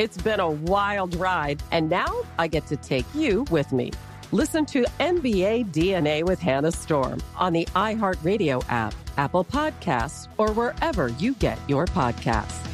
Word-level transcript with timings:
It's 0.00 0.16
been 0.16 0.40
a 0.40 0.50
wild 0.50 1.14
ride, 1.16 1.62
and 1.72 1.90
now 1.90 2.22
I 2.38 2.48
get 2.48 2.66
to 2.68 2.76
take 2.78 3.04
you 3.14 3.44
with 3.50 3.70
me. 3.70 3.92
Listen 4.32 4.64
to 4.64 4.86
NBA 4.98 5.72
DNA 5.72 6.24
with 6.24 6.40
Hannah 6.40 6.72
Storm 6.72 7.20
on 7.36 7.52
the 7.52 7.66
iHeartRadio 7.76 8.64
app, 8.70 8.94
Apple 9.18 9.44
Podcasts, 9.44 10.26
or 10.38 10.52
wherever 10.52 11.08
you 11.08 11.34
get 11.34 11.58
your 11.68 11.84
podcasts. 11.84 12.66